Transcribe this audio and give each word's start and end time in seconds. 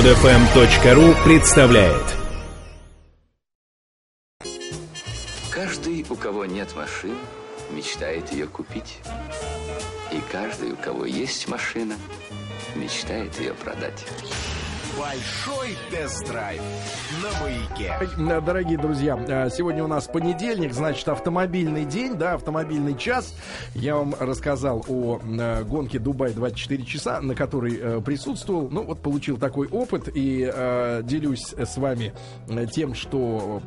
Подфм.ру 0.00 1.14
представляет 1.26 2.02
Каждый, 5.50 6.06
у 6.08 6.16
кого 6.16 6.46
нет 6.46 6.74
машины, 6.74 7.16
мечтает 7.70 8.32
ее 8.32 8.46
купить. 8.46 9.00
И 10.10 10.22
каждый, 10.32 10.72
у 10.72 10.76
кого 10.76 11.04
есть 11.04 11.48
машина, 11.48 11.96
мечтает 12.76 13.38
ее 13.40 13.52
продать. 13.52 14.06
Большой 15.00 15.78
тест-драйв 15.90 16.60
на 17.22 17.42
маяке. 17.42 17.94
Э, 18.00 18.40
Дорогие 18.42 18.76
друзья, 18.76 19.16
э, 19.16 19.48
сегодня 19.48 19.82
у 19.82 19.86
нас 19.86 20.06
понедельник, 20.06 20.74
значит, 20.74 21.08
автомобильный 21.08 21.86
день, 21.86 22.16
да, 22.16 22.34
автомобильный 22.34 22.94
час. 22.94 23.34
Я 23.74 23.96
вам 23.96 24.14
рассказал 24.20 24.84
о 24.88 25.18
э, 25.18 25.64
гонке 25.64 25.98
Дубай 25.98 26.34
24 26.34 26.84
часа, 26.84 27.22
на 27.22 27.34
которой 27.34 28.02
присутствовал. 28.02 28.68
Ну, 28.70 28.82
вот 28.82 29.00
получил 29.00 29.38
такой 29.38 29.68
опыт 29.68 30.10
и 30.14 30.50
э, 30.52 31.00
делюсь 31.02 31.54
с 31.56 31.78
вами 31.78 32.12
тем, 32.70 32.94
что 32.94 33.62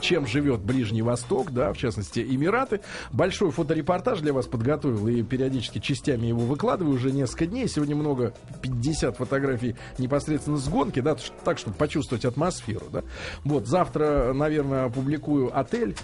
чем 0.00 0.26
живет 0.26 0.60
Ближний 0.60 1.02
Восток, 1.02 1.50
да, 1.50 1.74
в 1.74 1.76
частности, 1.76 2.20
Эмираты. 2.20 2.80
Большой 3.12 3.50
фоторепортаж 3.50 4.20
для 4.20 4.32
вас 4.32 4.46
подготовил 4.46 5.06
и 5.08 5.22
периодически 5.22 5.80
частями 5.80 6.28
его 6.28 6.40
выкладываю 6.40 6.94
уже 6.94 7.12
несколько 7.12 7.44
дней. 7.44 7.68
Сегодня 7.68 7.94
много, 7.94 8.32
50 8.62 9.18
фотографий 9.18 9.76
непосредственно 9.98 10.56
с 10.56 10.66
гонки, 10.66 10.77
да, 11.00 11.16
ш- 11.16 11.32
так, 11.44 11.58
чтобы 11.58 11.76
почувствовать 11.76 12.24
атмосферу, 12.24 12.86
да. 12.92 13.02
Вот, 13.44 13.66
завтра, 13.66 14.32
наверное, 14.32 14.84
опубликую 14.86 15.56
отель, 15.58 15.96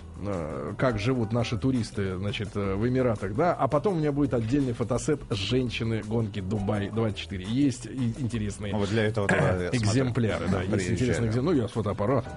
как 0.79 0.99
живут 0.99 1.33
наши 1.33 1.57
туристы, 1.59 2.17
значит, 2.17 2.51
э, 2.55 2.75
в 2.75 2.87
Эмиратах, 2.89 3.35
да, 3.35 3.53
а 3.53 3.69
потом 3.69 3.95
у 3.95 3.97
меня 3.99 4.13
будет 4.13 4.35
отдельный 4.35 4.73
фотосет 4.73 5.21
женщины 5.31 6.03
гонки 6.07 6.41
Дубай 6.41 6.91
24. 6.91 7.45
Есть 7.45 7.87
интересные 7.87 8.73
Ну, 8.73 8.79
вот 8.79 8.89
для 8.89 9.05
этого 9.05 9.27
экземпляры, 9.73 10.47
да, 10.49 10.63
есть 10.63 10.91
интересные 10.91 11.29
экземпляры. 11.31 11.57
Ну, 11.57 11.63
я 11.63 11.69
с 11.69 11.73
фотоаппаратом, 11.73 12.33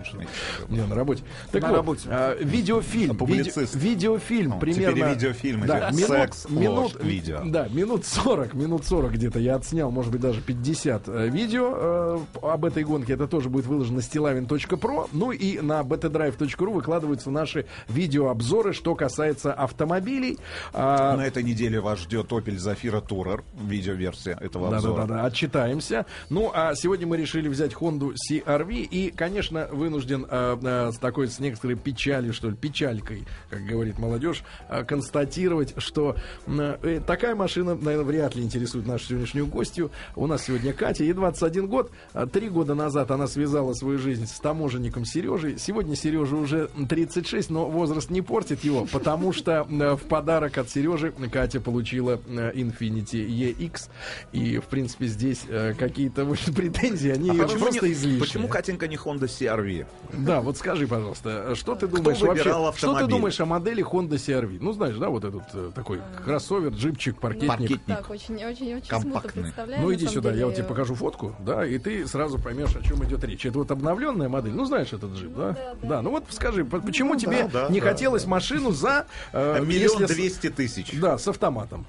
у 0.67 0.71
меня 0.73 0.87
на 0.87 0.95
работе. 0.95 1.23
Так 1.51 1.61
На 1.61 1.69
вот, 1.69 1.75
работе. 1.77 2.07
а, 2.09 2.35
видеофильм, 2.41 3.17
виде- 3.25 3.51
видеофильм, 3.77 4.49
Ну, 4.51 4.59
примерно... 4.59 5.11
видеофильм, 5.11 5.65
да, 5.65 5.89
минут, 5.91 6.07
секс, 6.07 6.49
минут, 6.49 6.95
ложь, 6.95 7.03
видео. 7.03 7.41
Да, 7.45 7.67
минут 7.69 8.05
40, 8.05 8.53
минут 8.53 8.85
40 8.85 9.11
где-то 9.13 9.39
я 9.39 9.55
отснял, 9.55 9.91
может 9.91 10.11
быть, 10.11 10.21
даже 10.21 10.41
50 10.41 11.07
э, 11.07 11.27
видео 11.29 11.73
э, 11.75 12.19
об 12.41 12.65
этой 12.65 12.83
гонке. 12.83 13.13
Это 13.13 13.27
тоже 13.27 13.49
будет 13.49 13.65
выложено 13.65 13.97
на 13.97 14.01
stilavin.pro. 14.01 15.09
Ну 15.13 15.31
и 15.31 15.59
на 15.59 15.81
btdrive.ru 15.81 16.73
выкладываются 16.73 17.31
наши 17.31 17.65
видеообзоры, 17.87 18.73
что 18.73 18.95
касается 18.95 19.53
автомобилей. 19.53 20.37
А, 20.73 21.15
На 21.15 21.25
этой 21.25 21.43
неделе 21.43 21.79
вас 21.79 21.99
ждет 21.99 22.31
Opel 22.31 22.55
Zafira 22.57 23.05
Tourer, 23.05 23.43
видеоверсия 23.59 24.37
этого 24.39 24.69
да, 24.69 24.77
обзора. 24.77 25.05
да, 25.05 25.15
да, 25.15 25.25
отчитаемся. 25.25 26.05
Ну, 26.29 26.51
а 26.53 26.75
сегодня 26.75 27.07
мы 27.07 27.17
решили 27.17 27.47
взять 27.47 27.73
Honda 27.73 28.13
CRV 28.29 28.73
и, 28.73 29.11
конечно, 29.11 29.67
вынужден 29.71 30.25
э, 30.29 30.57
э, 30.61 30.91
с 30.91 30.97
такой, 30.97 31.27
с 31.27 31.39
некоторой 31.39 31.75
печалью, 31.77 32.33
что 32.33 32.49
ли, 32.49 32.55
печалькой, 32.55 33.25
как 33.49 33.61
говорит 33.65 33.99
молодежь, 33.99 34.43
э, 34.69 34.83
констатировать, 34.83 35.73
что 35.77 36.15
э, 36.45 37.01
такая 37.05 37.35
машина, 37.35 37.75
наверное, 37.75 38.05
вряд 38.05 38.35
ли 38.35 38.43
интересует 38.43 38.87
нашу 38.87 39.05
сегодняшнюю 39.05 39.47
гостью. 39.47 39.91
У 40.15 40.27
нас 40.27 40.45
сегодня 40.45 40.73
Катя, 40.73 41.03
ей 41.03 41.13
21 41.13 41.67
год. 41.67 41.91
Три 42.31 42.49
года 42.49 42.75
назад 42.75 43.11
она 43.11 43.27
связала 43.27 43.73
свою 43.73 43.97
жизнь 43.99 44.25
с 44.27 44.39
таможенником 44.39 45.05
Сережей. 45.05 45.57
Сегодня 45.57 45.95
Сережа 45.95 46.35
уже 46.35 46.69
36, 46.89 47.49
но 47.49 47.56
возраст 47.65 48.09
не 48.09 48.21
портит 48.21 48.63
его, 48.63 48.85
потому 48.91 49.33
что 49.33 49.67
э, 49.69 49.95
в 49.95 50.01
подарок 50.07 50.57
от 50.57 50.69
Сережи 50.69 51.11
Катя 51.31 51.59
получила 51.59 52.19
э, 52.27 52.51
Infiniti 52.53 53.25
EX. 53.27 53.89
И, 54.31 54.59
в 54.59 54.65
принципе, 54.65 55.07
здесь 55.07 55.43
э, 55.47 55.73
какие-то 55.73 56.25
претензии, 56.55 57.11
они 57.11 57.29
А 57.31 57.33
почему, 57.33 57.59
просто 57.65 57.85
не- 57.87 57.93
излишние. 57.93 58.19
почему, 58.19 58.47
Катенька, 58.47 58.87
не 58.87 58.95
Honda 58.95 59.23
CRV? 59.25 59.85
Да, 60.13 60.41
вот 60.41 60.57
скажи, 60.57 60.87
пожалуйста, 60.87 61.55
что 61.55 61.75
ты 61.75 61.87
думаешь 61.87 62.19
вообще? 62.21 62.43
выбирал 62.43 62.73
Что 62.73 62.87
ты 62.87 62.87
автомобиль? 62.93 63.09
думаешь 63.09 63.39
о 63.39 63.45
модели 63.45 63.83
Honda 63.83 64.09
CRV? 64.15 64.57
Ну, 64.61 64.71
знаешь, 64.73 64.95
да, 64.97 65.09
вот 65.09 65.23
этот 65.25 65.73
такой 65.73 65.99
кроссовер, 66.23 66.71
джипчик, 66.71 67.19
паркетник. 67.19 67.47
Паркетник. 67.49 67.81
Так, 67.85 68.09
очень, 68.09 68.35
очень, 68.43 68.75
очень 68.75 68.87
Компактный. 68.87 69.53
Ну 69.79 69.93
иди 69.93 70.07
сюда, 70.07 70.29
я 70.29 70.33
деле. 70.35 70.45
вот 70.47 70.55
тебе 70.55 70.63
покажу 70.65 70.95
фотку, 70.95 71.35
да, 71.39 71.65
и 71.65 71.77
ты 71.77 72.05
сразу 72.07 72.39
поймешь, 72.39 72.75
о 72.75 72.81
чем 72.81 73.03
идет 73.05 73.23
речь. 73.23 73.45
Это 73.45 73.59
вот 73.59 73.71
обновленная 73.71 74.29
модель. 74.29 74.53
Ну, 74.53 74.65
знаешь 74.65 74.93
этот 74.93 75.11
джип, 75.13 75.33
да? 75.35 75.51
да, 75.51 75.73
Да, 75.81 75.87
да. 75.89 76.01
ну 76.01 76.11
вот 76.11 76.25
скажи, 76.29 76.65
по- 76.65 76.79
почему 76.79 77.13
Ну, 77.13 77.19
тебе 77.19 77.46
да, 77.51 77.67
да, 77.67 77.73
не 77.73 77.79
да, 77.81 77.87
хотелось 77.89 78.25
машину 78.25 78.71
за 78.71 79.05
э, 79.33 79.59
Миллион 79.63 80.05
двести 80.05 80.49
тысяч. 80.49 80.91
Да, 80.99 81.17
с 81.17 81.27
автоматом. 81.27 81.85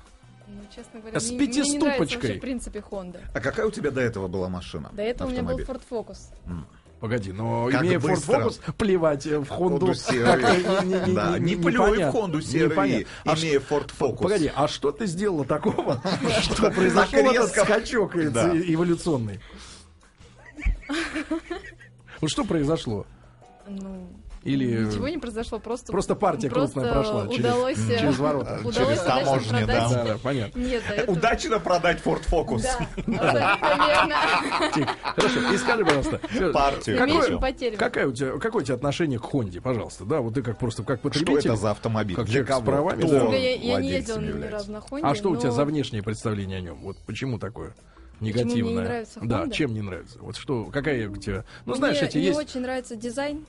Ну, 0.47 0.61
честно 0.75 1.01
говоря, 1.01 1.19
С 1.21 1.29
мне, 1.31 1.39
мне 1.39 1.47
не 1.47 1.53
нравится 1.53 1.73
пятиступочкой. 1.75 2.17
вообще, 2.21 2.39
в 2.39 2.41
принципе, 2.41 2.85
Honda. 2.91 3.21
А 3.35 3.41
какая 3.41 3.67
у 3.67 3.71
тебя 3.71 3.91
до 3.91 4.01
этого 4.01 4.29
была 4.29 4.49
машина? 4.49 4.91
До 4.93 5.03
этого 5.03 5.29
у 5.29 5.31
меня 5.31 5.43
был 5.43 5.59
Автомобиль? 5.59 5.83
Ford 5.91 6.07
Focus. 6.07 6.19
Погоди, 7.01 7.31
но 7.31 7.69
Как 7.71 7.83
имея 7.83 8.01
Ford. 8.01 8.27
Focus, 8.27 8.61
плевать 8.77 9.25
в 9.25 9.43
Honda. 9.53 11.15
Да, 11.15 11.39
не- 11.39 11.55
плюй 11.55 11.97
в 11.97 12.11
CR-V, 12.11 12.69
Непонятно. 12.71 13.07
А 13.25 13.35
имея 13.37 13.61
Ford 13.61 13.91
Focus. 13.97 14.17
Погоди, 14.23 14.51
а 14.53 14.67
что 14.67 14.91
ты 14.91 15.07
сделала 15.07 15.45
такого, 15.45 16.03
что 16.43 16.71
произошел 16.73 17.31
этот 17.31 17.51
скачок 17.51 18.17
э, 18.17 18.31
Да. 18.31 18.51
эволюционный? 18.57 19.39
Вот 22.21 22.31
что 22.31 22.45
произошло? 22.45 23.07
Ну, 23.69 24.11
Или 24.45 24.85
ничего 24.85 25.09
не 25.09 25.19
произошло, 25.19 25.59
просто... 25.59 25.93
просто 25.93 26.15
партия 26.15 26.49
просто 26.49 26.81
крупная 26.81 26.93
прошла 26.93 27.29
через- 27.29 27.39
удалось, 27.39 27.79
э, 27.91 27.99
через 27.99 28.19
ворота. 28.19 28.61
Удалось 28.65 28.77
Через 28.77 29.01
таможню, 29.01 29.67
да. 29.67 29.89
Да, 29.89 30.05
да, 30.05 30.19
понятно. 30.23 30.59
Нет, 30.59 30.83
до 30.89 30.95
этого... 30.95 31.17
Удачно 31.17 31.59
продать 31.59 32.03
Ford 32.05 32.23
Focus. 32.31 32.65
Да. 33.07 33.57
Хорошо, 35.17 35.53
и 35.53 35.57
скажи, 35.57 35.85
пожалуйста, 35.85 36.21
Партию. 36.53 37.41
Потерями. 37.41 37.77
какая 37.77 38.07
у 38.07 38.13
тебя, 38.13 38.39
какое 38.39 38.63
у 38.63 38.65
тебя 38.65 38.75
отношение 38.75 39.19
к 39.19 39.25
Хонде, 39.25 39.61
пожалуйста? 39.61 40.05
Да, 40.05 40.21
вот 40.21 40.35
ты 40.35 40.43
как 40.43 40.59
просто 40.59 40.83
как 40.83 41.01
Что 41.01 41.09
потребитель. 41.09 41.51
это 41.51 41.57
за 41.57 41.71
автомобиль? 41.73 42.17
Как 42.17 42.29
человек 42.29 42.51
с 42.51 42.61
правами, 42.61 43.03
да. 43.03 43.35
Я, 43.35 43.81
не 43.81 43.91
ездила 43.91 44.19
ни 44.19 44.47
разу 44.47 44.73
на 44.73 44.81
Хонде. 44.81 45.07
А 45.07 45.15
что 45.15 45.31
у 45.31 45.37
тебя 45.37 45.51
за 45.51 45.65
внешнее 45.65 46.03
представление 46.03 46.59
о 46.59 46.61
нем? 46.61 46.81
Вот 46.83 46.97
почему 47.07 47.39
такое? 47.39 47.75
мне 48.21 48.31
Негативное. 48.31 48.73
не 48.73 48.81
нравится 48.81 49.21
да, 49.23 49.45
Honda? 49.45 49.53
чем 49.53 49.75
не 49.75 49.81
нравится? 49.81 50.19
Вот 50.21 50.37
что, 50.37 50.65
какая 50.67 51.09
у 51.09 51.17
тебя? 51.17 51.45
Ну, 51.65 51.73
Мне 51.73 51.79
знаешь, 51.79 52.03
эти 52.03 52.19
не 52.19 52.25
есть. 52.25 52.39
очень 52.39 52.61
нравится 52.61 52.97
дизайн. 52.97 53.47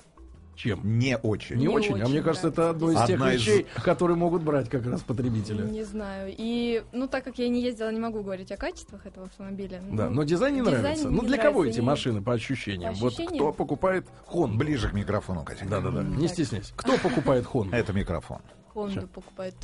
Чем? 0.59 0.81
Не 0.99 1.15
очень. 1.17 1.55
Не, 1.55 1.61
Не 1.61 1.67
очень, 1.69 1.93
а 1.93 2.03
очень 2.03 2.09
мне 2.15 2.21
кажется, 2.21 2.49
это 2.49 2.71
одно 2.71 2.91
из 2.91 3.01
тех 3.05 3.17
из- 3.17 3.33
вещей, 3.33 3.65
которые 3.81 4.17
могут 4.17 4.43
брать 4.43 4.67
как 4.69 4.85
раз 4.85 5.01
потребители. 5.03 5.65
Не 5.65 5.83
знаю. 5.85 6.33
И, 6.37 6.83
ну, 6.91 7.07
так 7.07 7.23
как 7.23 7.39
я 7.39 7.47
не 7.47 7.61
ездила, 7.61 7.89
не 7.93 7.99
могу 8.01 8.21
говорить 8.23 8.51
о 8.51 8.57
качествах 8.57 9.05
этого 9.05 9.27
автомобиля. 9.27 9.81
Да, 9.89 10.09
Ну, 10.09 10.15
но 10.15 10.23
дизайн 10.23 10.55
не 10.55 10.59
дизайн 10.59 10.81
нравится. 10.81 11.07
не 11.07 11.15
ну, 11.15 11.21
для 11.21 11.37
кого 11.37 11.59
нравится, 11.59 11.79
эти 11.79 11.83
и- 11.85 11.87
машины 11.87 12.21
по 12.21 12.33
ощущениям? 12.33 12.93
По 12.95 12.99
Вот 12.99 13.13
ощущениям? 13.13 13.35
кто 13.35 13.53
покупает 13.53 14.05
Honda? 14.27 14.57
Ближе 14.57 14.89
к 14.89 14.93
микрофону, 14.93 15.45
Катя. 15.45 15.63
Да-да-да, 15.65 16.03
не 16.03 16.27
Так. 16.27 16.33
стесняйся. 16.35 16.73
Кто 16.75 16.97
покупает 16.97 17.45
Honda? 17.45 17.73
Это 17.73 17.93
микрофон. 17.93 18.39
Honda 18.75 19.07
покупает. 19.07 19.55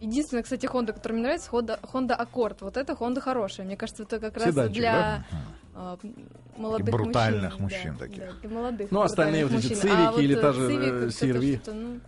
Единственная, 0.00 0.42
кстати, 0.42 0.64
Honda, 0.64 0.94
которая 0.94 1.18
мне 1.18 1.22
нравится, 1.24 1.50
Honda, 1.50 1.78
Honda 1.92 2.18
Accord. 2.18 2.56
Вот 2.62 2.78
это 2.78 2.94
Honda 2.94 3.20
хорошая. 3.20 3.66
Мне 3.66 3.76
кажется, 3.76 4.04
это 4.04 4.18
как 4.20 4.36
раз 4.36 4.46
Седанчик, 4.46 4.74
для 4.74 5.26
а, 5.74 5.98
молодых 6.56 6.88
И 6.88 6.90
брутальных 6.90 7.58
мужчин. 7.58 7.94
мужчин 7.94 7.96
да, 7.98 8.06
таких. 8.06 8.40
да, 8.42 8.48
молодых 8.48 8.90
Ну, 8.90 9.00
остальные 9.02 9.46
вот 9.46 9.54
эти 9.54 9.72
мужчин. 9.72 9.90
А 9.92 10.12
Цивики 10.12 10.24
или 10.24 10.34
вот, 10.34 10.40
та 10.42 10.48
э, 10.48 10.52
же, 10.52 10.60
Civic, 10.68 11.54
э, 11.54 11.58
что-то, 11.58 11.74
ну, 11.74 12.00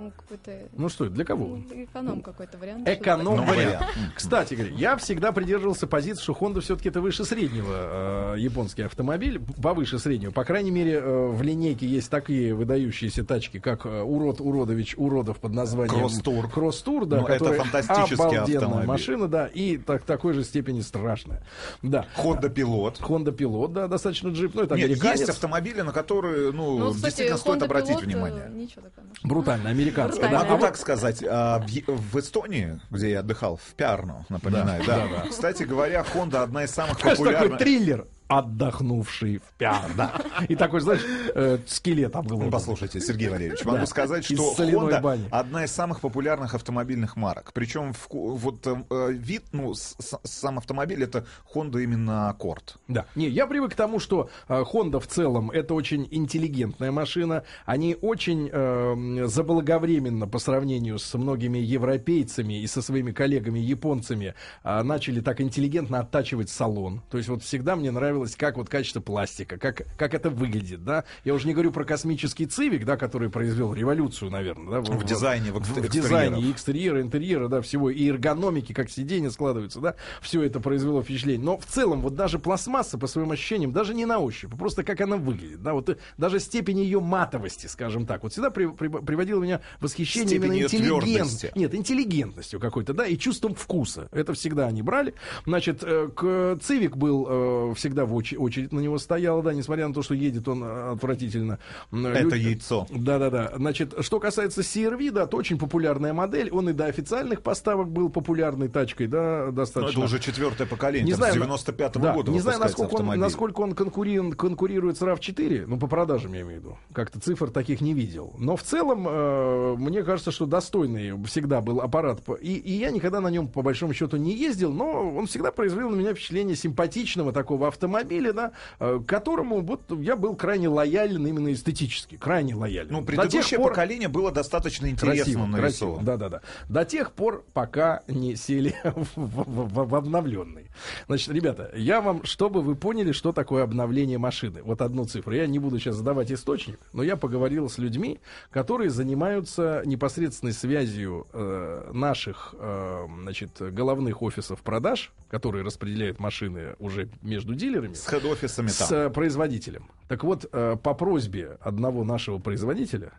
ну, 0.00 0.12
какой-то... 0.16 0.68
Ну 0.76 0.88
что, 0.88 1.08
для 1.08 1.24
кого? 1.24 1.46
ну, 1.46 1.84
эконом 1.84 2.20
какой-то 2.22 2.58
вариант. 2.58 2.88
Эконом 2.88 3.36
Ну, 3.36 3.44
вариант. 3.44 3.84
Кстати 4.14 4.72
я 4.76 4.96
всегда 4.96 5.32
придерживался 5.32 5.86
позиции, 5.86 6.22
что 6.22 6.32
Honda 6.32 6.60
все-таки 6.60 6.88
это 6.88 7.00
выше 7.00 7.24
среднего 7.24 8.34
э, 8.34 8.38
японский 8.38 8.82
автомобиль, 8.82 9.40
повыше 9.62 9.98
среднего. 9.98 10.30
По 10.32 10.44
крайней 10.44 10.70
мере, 10.70 10.94
э, 10.94 11.26
в 11.28 11.42
линейке 11.42 11.86
есть 11.86 12.10
такие 12.10 12.54
выдающиеся 12.54 13.24
тачки, 13.24 13.58
как 13.58 13.86
э, 13.86 14.02
Урод 14.02 14.40
Уродович 14.40 14.94
Уродов 14.96 15.38
под 15.38 15.52
названием 15.52 15.98
Кросс-тур. 15.98 16.48
Кросс-тур, 16.50 17.06
да, 17.06 17.18
Ну, 17.18 17.26
это 17.26 17.32
которая 17.38 17.58
фантастический 17.60 18.14
обалденная 18.16 18.56
автомобиль. 18.58 18.88
машина, 18.88 19.28
да, 19.28 19.46
и 19.46 19.76
так, 19.76 20.02
такой 20.04 20.34
же 20.34 20.44
степени 20.44 20.80
страшная. 20.80 21.42
Да. 21.82 22.06
Honda 22.16 22.52
Pilot. 22.52 23.00
Honda 23.00 23.36
Pilot, 23.36 23.72
да, 23.72 23.88
достаточно 23.88 24.28
джип, 24.30 24.54
ну 24.54 24.62
это 24.62 24.74
Нет, 24.76 24.86
американец. 24.86 25.20
есть 25.20 25.30
автомобили, 25.30 25.80
на 25.82 25.92
которые, 25.92 26.52
ну, 26.52 26.78
Ну, 26.78 26.86
кстати, 26.92 27.04
действительно 27.04 27.38
стоит 27.38 27.62
Honda 27.62 27.64
обратить 27.64 27.96
Pilot, 27.96 28.02
э, 28.02 28.06
внимание. 28.06 28.50
Ничего 28.52 28.82
машина. 28.82 29.10
Брутально, 29.22 29.68
американская. 29.90 30.30
Могу 30.30 30.52
а 30.52 30.56
вот- 30.56 30.60
так 30.60 30.76
сказать, 30.76 31.22
а, 31.26 31.64
в, 31.86 32.18
Эстонии, 32.18 32.80
где 32.90 33.10
я 33.10 33.20
отдыхал, 33.20 33.56
в 33.56 33.74
Пярну, 33.74 34.24
напоминаю, 34.28 34.82
Да, 34.86 35.06
да, 35.06 35.28
Кстати 35.28 35.64
говоря, 35.64 36.04
Honda 36.14 36.42
одна 36.42 36.64
из 36.64 36.70
самых 36.70 36.98
популярных. 37.00 37.58
триллер. 37.58 38.06
Отдохнувший 38.30 39.38
в 39.38 39.52
пяр, 39.58 39.82
да. 39.96 40.12
И 40.48 40.54
такой, 40.54 40.80
знаешь, 40.80 41.04
э, 41.34 41.58
скелет 41.66 42.14
обглодан. 42.14 42.50
Послушайте, 42.50 43.00
Сергей 43.00 43.28
Валерьевич, 43.28 43.64
могу 43.64 43.78
Да, 43.78 43.86
сказать, 43.86 44.24
что 44.24 44.54
Honda 44.56 45.00
бани. 45.00 45.24
одна 45.32 45.64
из 45.64 45.72
самых 45.72 46.00
популярных 46.00 46.54
автомобильных 46.54 47.16
марок. 47.16 47.50
Причем 47.52 47.92
вот 48.08 48.64
э, 48.66 49.12
вид, 49.12 49.46
ну, 49.50 49.74
с- 49.74 49.96
сам 50.22 50.58
автомобиль 50.58 51.02
это 51.02 51.26
Honda 51.52 51.82
именно 51.82 52.32
Accord. 52.38 52.76
Да. 52.86 53.06
Не, 53.16 53.28
я 53.28 53.48
привык 53.48 53.72
к 53.72 53.74
тому, 53.74 53.98
что 53.98 54.30
э, 54.48 54.62
Honda 54.72 55.00
в 55.00 55.08
целом 55.08 55.50
это 55.50 55.74
очень 55.74 56.06
интеллигентная 56.10 56.92
машина. 56.92 57.42
Они 57.66 57.96
очень 58.00 58.48
э, 58.52 59.26
заблаговременно 59.26 60.28
по 60.28 60.38
сравнению 60.38 60.98
с 61.00 61.14
многими 61.14 61.58
европейцами 61.58 62.62
и 62.62 62.66
со 62.68 62.80
своими 62.80 63.10
коллегами 63.10 63.58
японцами 63.58 64.34
э, 64.62 64.82
начали 64.82 65.20
так 65.20 65.40
интеллигентно 65.40 65.98
оттачивать 65.98 66.48
салон. 66.50 67.02
То 67.10 67.16
есть 67.18 67.28
вот 67.28 67.42
всегда 67.42 67.74
мне 67.74 67.90
нравилось 67.90 68.19
понравилось, 68.20 68.36
как 68.36 68.56
вот 68.56 68.68
качество 68.68 69.00
пластика, 69.00 69.56
как, 69.58 69.82
как 69.96 70.14
это 70.14 70.30
выглядит, 70.30 70.84
да. 70.84 71.04
Я 71.24 71.34
уже 71.34 71.46
не 71.46 71.54
говорю 71.54 71.72
про 71.72 71.84
космический 71.84 72.46
цивик, 72.46 72.84
да, 72.84 72.96
который 72.96 73.30
произвел 73.30 73.72
революцию, 73.74 74.30
наверное, 74.30 74.80
да. 74.82 74.92
В 74.92 75.04
дизайне, 75.04 75.50
в 75.52 75.54
в, 75.60 75.60
экстерьерах. 75.60 75.90
дизайне 75.92 76.50
экстерьера, 76.50 77.00
интерьера, 77.00 77.48
да, 77.48 77.60
всего, 77.60 77.90
и 77.90 78.08
эргономики, 78.08 78.72
как 78.72 78.90
сиденья 78.90 79.30
складываются, 79.30 79.80
да, 79.80 79.94
все 80.20 80.42
это 80.42 80.60
произвело 80.60 81.02
впечатление. 81.02 81.44
Но 81.44 81.58
в 81.58 81.64
целом, 81.66 82.02
вот 82.02 82.14
даже 82.14 82.38
пластмасса, 82.38 82.98
по 82.98 83.06
своим 83.06 83.30
ощущениям, 83.32 83.72
даже 83.72 83.94
не 83.94 84.04
на 84.06 84.18
ощупь, 84.18 84.50
а 84.52 84.56
просто 84.56 84.84
как 84.84 85.00
она 85.00 85.16
выглядит, 85.16 85.62
да, 85.62 85.72
вот 85.72 85.88
э, 85.88 85.96
даже 86.18 86.40
степень 86.40 86.80
ее 86.80 87.00
матовости, 87.00 87.66
скажем 87.66 88.06
так, 88.06 88.22
вот 88.22 88.32
всегда 88.32 88.50
при, 88.50 88.66
при- 88.66 88.88
приводило 88.88 89.42
меня 89.42 89.60
в 89.78 89.84
восхищение 89.84 90.28
Степень 90.28 90.44
именно 90.44 90.54
её 90.56 90.66
интеллигент- 90.66 91.04
твёрдости. 91.04 91.52
нет, 91.54 91.74
интеллигентностью 91.74 92.60
какой-то, 92.60 92.92
да, 92.94 93.06
и 93.06 93.16
чувством 93.16 93.54
вкуса. 93.54 94.08
Это 94.12 94.34
всегда 94.34 94.66
они 94.66 94.82
брали. 94.82 95.14
Значит, 95.46 95.82
э, 95.82 96.08
к 96.14 96.58
Цивик 96.62 96.96
был 96.96 97.26
э, 97.28 97.74
всегда 97.76 98.04
в 98.10 98.14
очередь, 98.14 98.40
очередь 98.40 98.72
на 98.72 98.80
него 98.80 98.98
стояла, 98.98 99.42
да, 99.42 99.54
несмотря 99.54 99.88
на 99.88 99.94
то, 99.94 100.02
что 100.02 100.14
едет 100.14 100.46
он 100.48 100.62
э, 100.62 100.92
отвратительно. 100.92 101.58
Это 101.90 102.20
люди- 102.36 102.36
яйцо. 102.48 102.86
Да-да-да. 102.90 103.52
Значит, 103.56 103.94
что 104.00 104.20
касается 104.20 104.60
CRV, 104.60 105.10
да, 105.12 105.22
это 105.24 105.36
очень 105.36 105.58
популярная 105.58 106.12
модель. 106.12 106.50
Он 106.50 106.68
и 106.68 106.72
до 106.72 106.86
официальных 106.86 107.42
поставок 107.42 107.88
был 107.90 108.08
популярной 108.10 108.68
тачкой, 108.68 109.06
да, 109.06 109.44
Ну, 109.46 109.52
достаточно. 109.52 109.98
это 109.98 110.06
уже 110.06 110.18
четвертое 110.18 110.66
поколение, 110.66 111.06
Не 111.06 111.12
знаю, 111.14 111.32
с 111.32 111.36
на- 111.36 111.42
95 111.42 111.92
да, 112.00 112.12
года 112.14 112.30
не 112.32 112.40
знаю, 112.40 112.58
насколько 112.60 112.94
он, 112.96 113.18
насколько 113.18 113.60
он 113.60 113.74
конкурирует, 113.74 114.36
конкурирует 114.36 114.98
с 114.98 115.02
RAV4, 115.02 115.64
ну, 115.66 115.78
по 115.78 115.86
продажам 115.86 116.32
я 116.34 116.42
имею 116.42 116.60
в 116.60 116.64
виду. 116.64 116.78
Как-то 116.92 117.20
цифр 117.20 117.50
таких 117.50 117.80
не 117.80 117.94
видел. 117.94 118.34
Но 118.38 118.56
в 118.56 118.62
целом, 118.62 119.06
э, 119.08 119.74
мне 119.78 120.02
кажется, 120.02 120.30
что 120.32 120.46
достойный 120.46 121.12
всегда 121.24 121.60
был 121.60 121.80
аппарат. 121.80 122.20
И, 122.40 122.54
и 122.54 122.72
я 122.72 122.90
никогда 122.90 123.20
на 123.20 123.28
нем, 123.28 123.48
по 123.48 123.62
большому 123.62 123.94
счету, 123.94 124.16
не 124.16 124.34
ездил, 124.34 124.72
но 124.72 125.10
он 125.16 125.26
всегда 125.26 125.52
произвел 125.52 125.90
на 125.90 125.96
меня 125.96 126.12
впечатление 126.14 126.56
симпатичного 126.56 127.32
такого 127.32 127.68
автомобиля, 127.68 127.99
да, 128.04 128.52
э, 128.78 129.00
к 129.04 129.08
которому 129.08 129.60
вот 129.60 129.82
я 130.00 130.16
был 130.16 130.34
крайне 130.36 130.68
лоялен 130.68 131.26
именно 131.26 131.52
эстетически. 131.52 132.16
Крайне 132.16 132.54
лоялен. 132.54 132.92
Ну, 132.92 133.04
предыдущее 133.04 133.58
пор- 133.58 133.70
поколение 133.70 134.08
было 134.08 134.30
достаточно 134.32 134.86
интересно 134.88 135.46
нарисовано. 135.46 136.04
Да, 136.04 136.16
да, 136.16 136.28
да. 136.28 136.40
До 136.68 136.84
тех 136.84 137.12
пор, 137.12 137.44
пока 137.52 138.02
не 138.08 138.36
сели 138.36 138.74
в, 138.84 139.06
в- 139.16 139.44
в- 139.46 139.88
в 139.88 139.94
обновленный. 139.94 140.66
Значит, 141.06 141.30
ребята, 141.30 141.70
я 141.74 142.00
вам, 142.00 142.24
чтобы 142.24 142.62
вы 142.62 142.74
поняли, 142.76 143.12
что 143.12 143.32
такое 143.32 143.62
обновление 143.64 144.18
машины. 144.18 144.62
Вот 144.62 144.80
одну 144.82 145.04
цифру. 145.04 145.32
Я 145.34 145.46
не 145.46 145.58
буду 145.58 145.78
сейчас 145.78 145.96
задавать 145.96 146.30
источник, 146.32 146.78
но 146.92 147.02
я 147.02 147.16
поговорил 147.16 147.68
с 147.68 147.78
людьми, 147.78 148.20
которые 148.50 148.90
занимаются 148.90 149.82
непосредственной 149.84 150.52
связью 150.52 151.26
э, 151.32 151.90
наших, 151.92 152.54
э, 152.58 153.06
значит, 153.22 153.50
головных 153.60 154.22
офисов 154.22 154.60
продаж, 154.60 155.12
которые 155.28 155.64
распределяют 155.64 156.18
машины 156.18 156.74
уже 156.78 157.08
между 157.22 157.54
дилерами 157.54 157.89
С 157.94 158.06
хед-офисами 158.08 158.68
с 158.68 158.78
там. 158.78 158.98
э, 158.98 159.10
производителем. 159.10 159.90
Так 160.08 160.24
вот, 160.24 160.46
э, 160.50 160.76
по 160.82 160.94
просьбе 160.94 161.58
одного 161.60 162.04
нашего 162.04 162.38
производителя, 162.38 163.12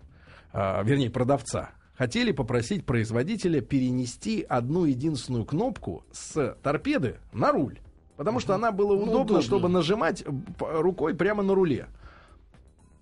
а, 0.53 0.83
вернее, 0.83 1.09
продавца, 1.09 1.71
хотели 1.95 2.31
попросить 2.31 2.85
производителя 2.85 3.62
перенести 3.62 4.45
одну 4.47 4.85
единственную 4.85 5.45
кнопку 5.45 6.03
с 6.12 6.57
торпеды 6.62 7.19
на 7.31 7.51
руль. 7.51 7.79
Потому 8.18 8.39
что 8.39 8.53
она 8.56 8.71
было 8.71 8.94
удобно, 8.94 9.21
удобно. 9.21 9.41
чтобы 9.41 9.69
нажимать 9.69 10.21
э, 10.21 10.25
рукой 10.59 11.15
прямо 11.15 11.44
на 11.44 11.56
руле. 11.56 11.88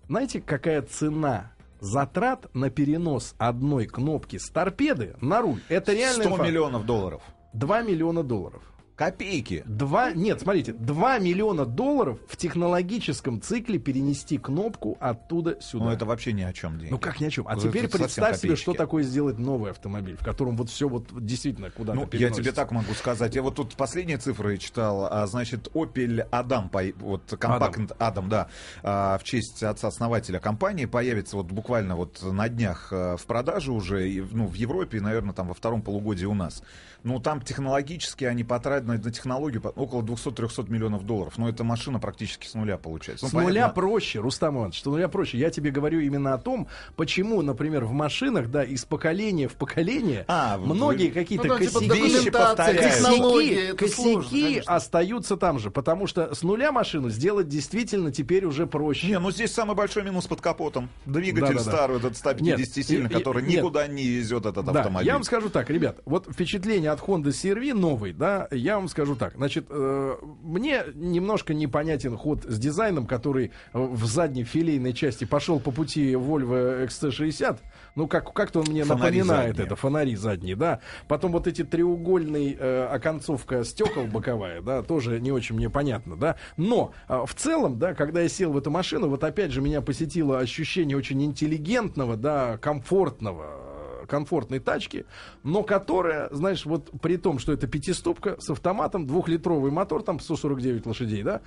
Знаете, 0.07 0.42
какая 0.42 0.81
цена 0.81 1.51
затрат 1.81 2.54
на 2.54 2.69
перенос 2.69 3.36
одной 3.38 3.86
кнопки 3.86 4.38
с 4.38 4.50
торпеды 4.50 5.15
на 5.22 5.42
руль? 5.42 5.62
Это 5.69 5.94
реально 5.94 6.24
100 6.24 6.38
миллионов 6.38 6.86
долларов. 6.86 7.22
2 7.54 7.81
миллиона 7.81 8.24
долларов. 8.24 8.62
Копейки. 9.00 9.63
Два, 9.66 10.12
нет, 10.12 10.42
смотрите, 10.42 10.74
2 10.74 11.19
миллиона 11.19 11.66
долларов 11.66 12.19
в 12.28 12.36
технологическом 12.36 13.42
цикле 13.42 13.80
перенести 13.80 14.38
кнопку 14.38 14.98
оттуда 15.00 15.57
сюда. 15.62 15.86
Ну, 15.86 15.92
это 15.92 16.06
вообще 16.06 16.34
ни 16.34 16.42
о 16.42 16.51
чем 16.51 16.78
деньги. 16.78 16.92
Ну 16.92 17.00
как 17.00 17.22
ни 17.22 17.25
о 17.28 17.30
чем. 17.30 17.48
А 17.48 17.56
теперь 17.56 17.86
это 17.86 17.98
совсем 17.98 18.25
представь 18.25 18.42
себе, 18.42 18.57
что 18.57 18.74
такое 18.74 19.04
сделать 19.04 19.40
новый 19.40 19.72
автомобиль, 19.72 20.18
в 20.18 20.25
котором 20.25 20.57
вот 20.57 20.69
все 20.69 20.90
вот 20.90 21.06
действительно 21.25 21.72
куда-то 21.72 21.96
Ну, 21.96 22.01
я 22.01 22.07
переносится. 22.10 22.42
тебе 22.42 22.51
так 22.51 22.72
могу 22.72 22.94
сказать. 22.94 23.34
Я 23.36 23.42
вот 23.42 23.56
тут 23.56 23.74
последние 23.78 24.18
цифры 24.18 24.57
читал. 24.57 25.07
А, 25.10 25.25
значит, 25.28 25.69
Opel 25.74 26.30
Adam, 26.30 26.94
вот 27.00 27.24
компакт 27.40 27.94
Адам, 28.00 28.28
да, 28.28 28.50
а, 28.84 29.18
в 29.18 29.24
честь 29.24 29.63
отца-основателя 29.63 30.40
компании 30.40 30.88
появится 30.88 31.38
вот 31.38 31.46
буквально 31.46 31.96
вот 31.96 32.22
на 32.22 32.50
днях 32.50 32.90
а, 32.92 33.16
в 33.16 33.25
продаже 33.25 33.72
уже, 33.72 34.28
ну, 34.34 34.46
в 34.46 34.56
Европе, 34.56 34.98
и, 34.98 35.00
наверное, 35.00 35.34
там 35.34 35.48
во 35.48 35.54
втором 35.54 35.84
полугодии 35.84 36.25
у 36.25 36.34
нас. 36.34 36.63
Ну, 37.04 37.22
там 37.22 37.42
технологически 37.42 38.25
они 38.25 38.44
потратят 38.44 38.88
на, 38.89 38.97
на 39.03 39.12
технологию 39.12 39.62
около 39.75 40.01
200-300 40.01 40.69
миллионов 40.69 41.06
долларов. 41.06 41.38
Но 41.38 41.47
эта 41.50 41.63
машина 41.63 42.00
практически 42.00 42.47
с 42.47 42.53
нуля 42.53 42.77
получается. 42.77 43.25
Ну, 43.25 43.30
С 43.30 43.33
нуля 43.33 43.45
понятно, 43.47 43.74
проще, 43.75 44.19
Рустам 44.19 44.57
Иванович, 44.57 44.81
с 44.81 44.86
нуля 44.86 45.07
проще. 45.07 45.38
Я 45.38 45.50
тебе 45.50 45.71
говорю 45.71 46.00
именно 46.00 46.33
о 46.33 46.38
том, 46.38 46.68
почему, 46.95 47.41
например, 47.41 47.86
в 47.86 47.91
машинах, 47.91 48.50
да, 48.50 48.63
из 48.63 48.86
поколения 48.86 49.47
в 49.47 49.53
поколение 49.53 50.25
А, 50.27 50.57
вы- 50.57 50.74
многие 50.74 51.09
какие-то 51.09 51.47
Ну, 51.47 51.57
да, 51.57 51.59
типа 51.59 51.80
косяки, 51.80 52.00
вещи 52.01 52.13
документация, 52.25 52.56
повторяются. 52.56 53.00
технологии, 53.00 53.71
косяки, 53.75 54.01
сложно, 54.01 54.21
косяки 54.24 54.44
конечно. 54.44 54.75
остаются 54.75 55.38
там 55.38 55.59
же, 55.59 55.71
потому 55.71 56.07
что 56.07 56.33
с 56.36 56.41
нуля 56.44 56.71
машину 56.71 57.09
сделать 57.09 57.47
действительно 57.47 58.12
теперь 58.12 58.45
уже 58.45 58.68
проще. 58.68 59.07
Не, 59.07 59.19
ну 59.19 59.31
здесь 59.31 59.51
самый 59.53 59.75
большой 59.75 60.03
минус 60.03 60.27
под 60.27 60.41
капотом. 60.41 60.89
Двигатель 61.06 61.56
Да-да-да. 61.56 61.71
старый, 61.71 61.97
этот 61.97 62.15
150-сильный, 62.18 63.03
Нет, 63.03 63.12
и- 63.12 63.15
и- 63.15 63.18
который 63.18 63.44
нет. 63.44 63.57
никуда 63.63 63.88
не 63.88 64.06
везет 64.07 64.45
этот 64.45 64.65
Да, 64.65 64.80
автомобиль. 64.81 65.07
я 65.07 65.13
вам 65.13 65.24
скажу 65.24 65.50
так, 65.50 65.69
ребят, 65.69 65.97
вот 66.06 66.27
впечатление 66.31 66.91
от 66.91 67.00
Honda 67.01 67.30
CR-V 67.30 67.74
новый, 67.74 68.13
да, 68.13 68.47
я 68.51 68.78
вам 68.79 68.87
скажу 68.87 69.15
так, 69.15 69.35
значит, 69.35 69.67
э, 69.69 70.15
мне 70.41 70.83
немножко 70.95 71.53
непонятен 71.53 72.17
ход 72.17 72.43
с 72.43 72.57
дизайном, 72.57 73.05
который 73.05 73.47
э, 73.47 73.51
в 73.73 74.05
задней 74.05 74.43
филейной 74.43 74.93
части 74.93 75.25
пошел 75.25 75.59
по 75.59 75.71
пути 75.71 76.13
Volvo 76.13 76.85
XC60, 76.87 77.59
ну, 77.95 78.07
как, 78.07 78.33
как-то 78.33 78.61
он 78.61 78.67
мне 78.69 78.83
Фонари 78.83 79.19
напоминает 79.19 79.47
задние. 79.49 79.65
это, 79.65 79.75
фонари 79.75 80.15
задние, 80.15 80.55
да, 80.55 80.79
потом 81.07 81.31
вот 81.31 81.47
эти 81.47 81.63
треугольный 81.63 82.55
э, 82.59 82.87
оконцовка 82.91 83.63
стекол 83.63 84.05
боковая, 84.05 84.61
да, 84.61 84.81
тоже 84.81 85.19
не 85.19 85.31
очень 85.31 85.55
мне 85.55 85.69
понятно, 85.69 86.15
да, 86.15 86.35
но 86.57 86.93
э, 87.07 87.23
в 87.25 87.33
целом, 87.35 87.77
да, 87.79 87.93
когда 87.93 88.21
я 88.21 88.29
сел 88.29 88.51
в 88.51 88.57
эту 88.57 88.71
машину, 88.71 89.09
вот 89.09 89.23
опять 89.23 89.51
же 89.51 89.61
меня 89.61 89.81
посетило 89.81 90.39
ощущение 90.39 90.97
очень 90.97 91.23
интеллигентного, 91.23 92.17
да, 92.17 92.57
комфортного 92.57 93.69
комфортной 94.09 94.59
тачки, 94.59 95.06
но 95.44 95.63
которая, 95.63 96.27
знаешь, 96.31 96.65
вот 96.65 96.91
при 97.01 97.17
том, 97.17 97.39
что 97.39 97.53
это 97.53 97.67
пятиступка 97.67 98.35
с 98.39 98.50
автоматом, 98.50 99.07
двухлитровый 99.07 99.71
мотор, 99.71 100.03
там 100.03 100.19
149 100.19 100.85
лошадей, 100.85 101.23
да, 101.23 101.41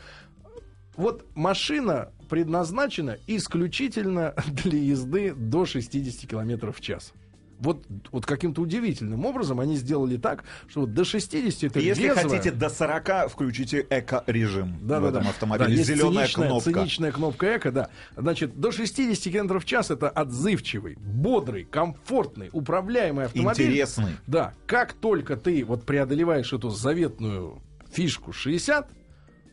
вот 0.96 1.24
машина 1.34 2.12
предназначена 2.28 3.18
исключительно 3.26 4.34
для 4.64 4.78
езды 4.78 5.34
до 5.34 5.66
60 5.66 6.30
километров 6.30 6.78
в 6.78 6.80
час. 6.80 7.12
Вот, 7.62 7.84
вот 8.10 8.26
каким-то 8.26 8.60
удивительным 8.60 9.24
образом 9.24 9.60
они 9.60 9.76
сделали 9.76 10.16
так, 10.16 10.44
что 10.68 10.80
вот 10.80 10.92
до 10.94 11.04
60 11.04 11.64
это 11.64 11.78
Если 11.80 12.08
безовая. 12.08 12.24
хотите 12.28 12.50
до 12.50 12.68
40, 12.68 13.30
включите 13.30 13.86
эко-режим 13.88 14.78
Да, 14.82 14.98
в 14.98 15.02
да, 15.04 15.08
этом 15.10 15.22
да. 15.22 15.28
автомобиле. 15.30 15.68
Да, 15.68 15.72
есть 15.72 15.86
Зеленая 15.88 16.26
циничная, 16.26 16.48
кнопка. 16.48 16.72
циничная 16.72 17.12
кнопка 17.12 17.56
эко, 17.56 17.70
да. 17.72 17.88
Значит, 18.16 18.58
до 18.58 18.72
60 18.72 19.32
км 19.32 19.58
в 19.60 19.64
час 19.64 19.90
это 19.92 20.08
отзывчивый, 20.10 20.96
бодрый, 20.96 21.64
комфортный, 21.64 22.50
управляемый 22.52 23.26
автомобиль. 23.26 23.66
Интересный. 23.66 24.16
Да, 24.26 24.54
как 24.66 24.92
только 24.94 25.36
ты 25.36 25.64
вот 25.64 25.84
преодолеваешь 25.86 26.52
эту 26.52 26.70
заветную 26.70 27.62
фишку 27.92 28.32
60, 28.32 28.88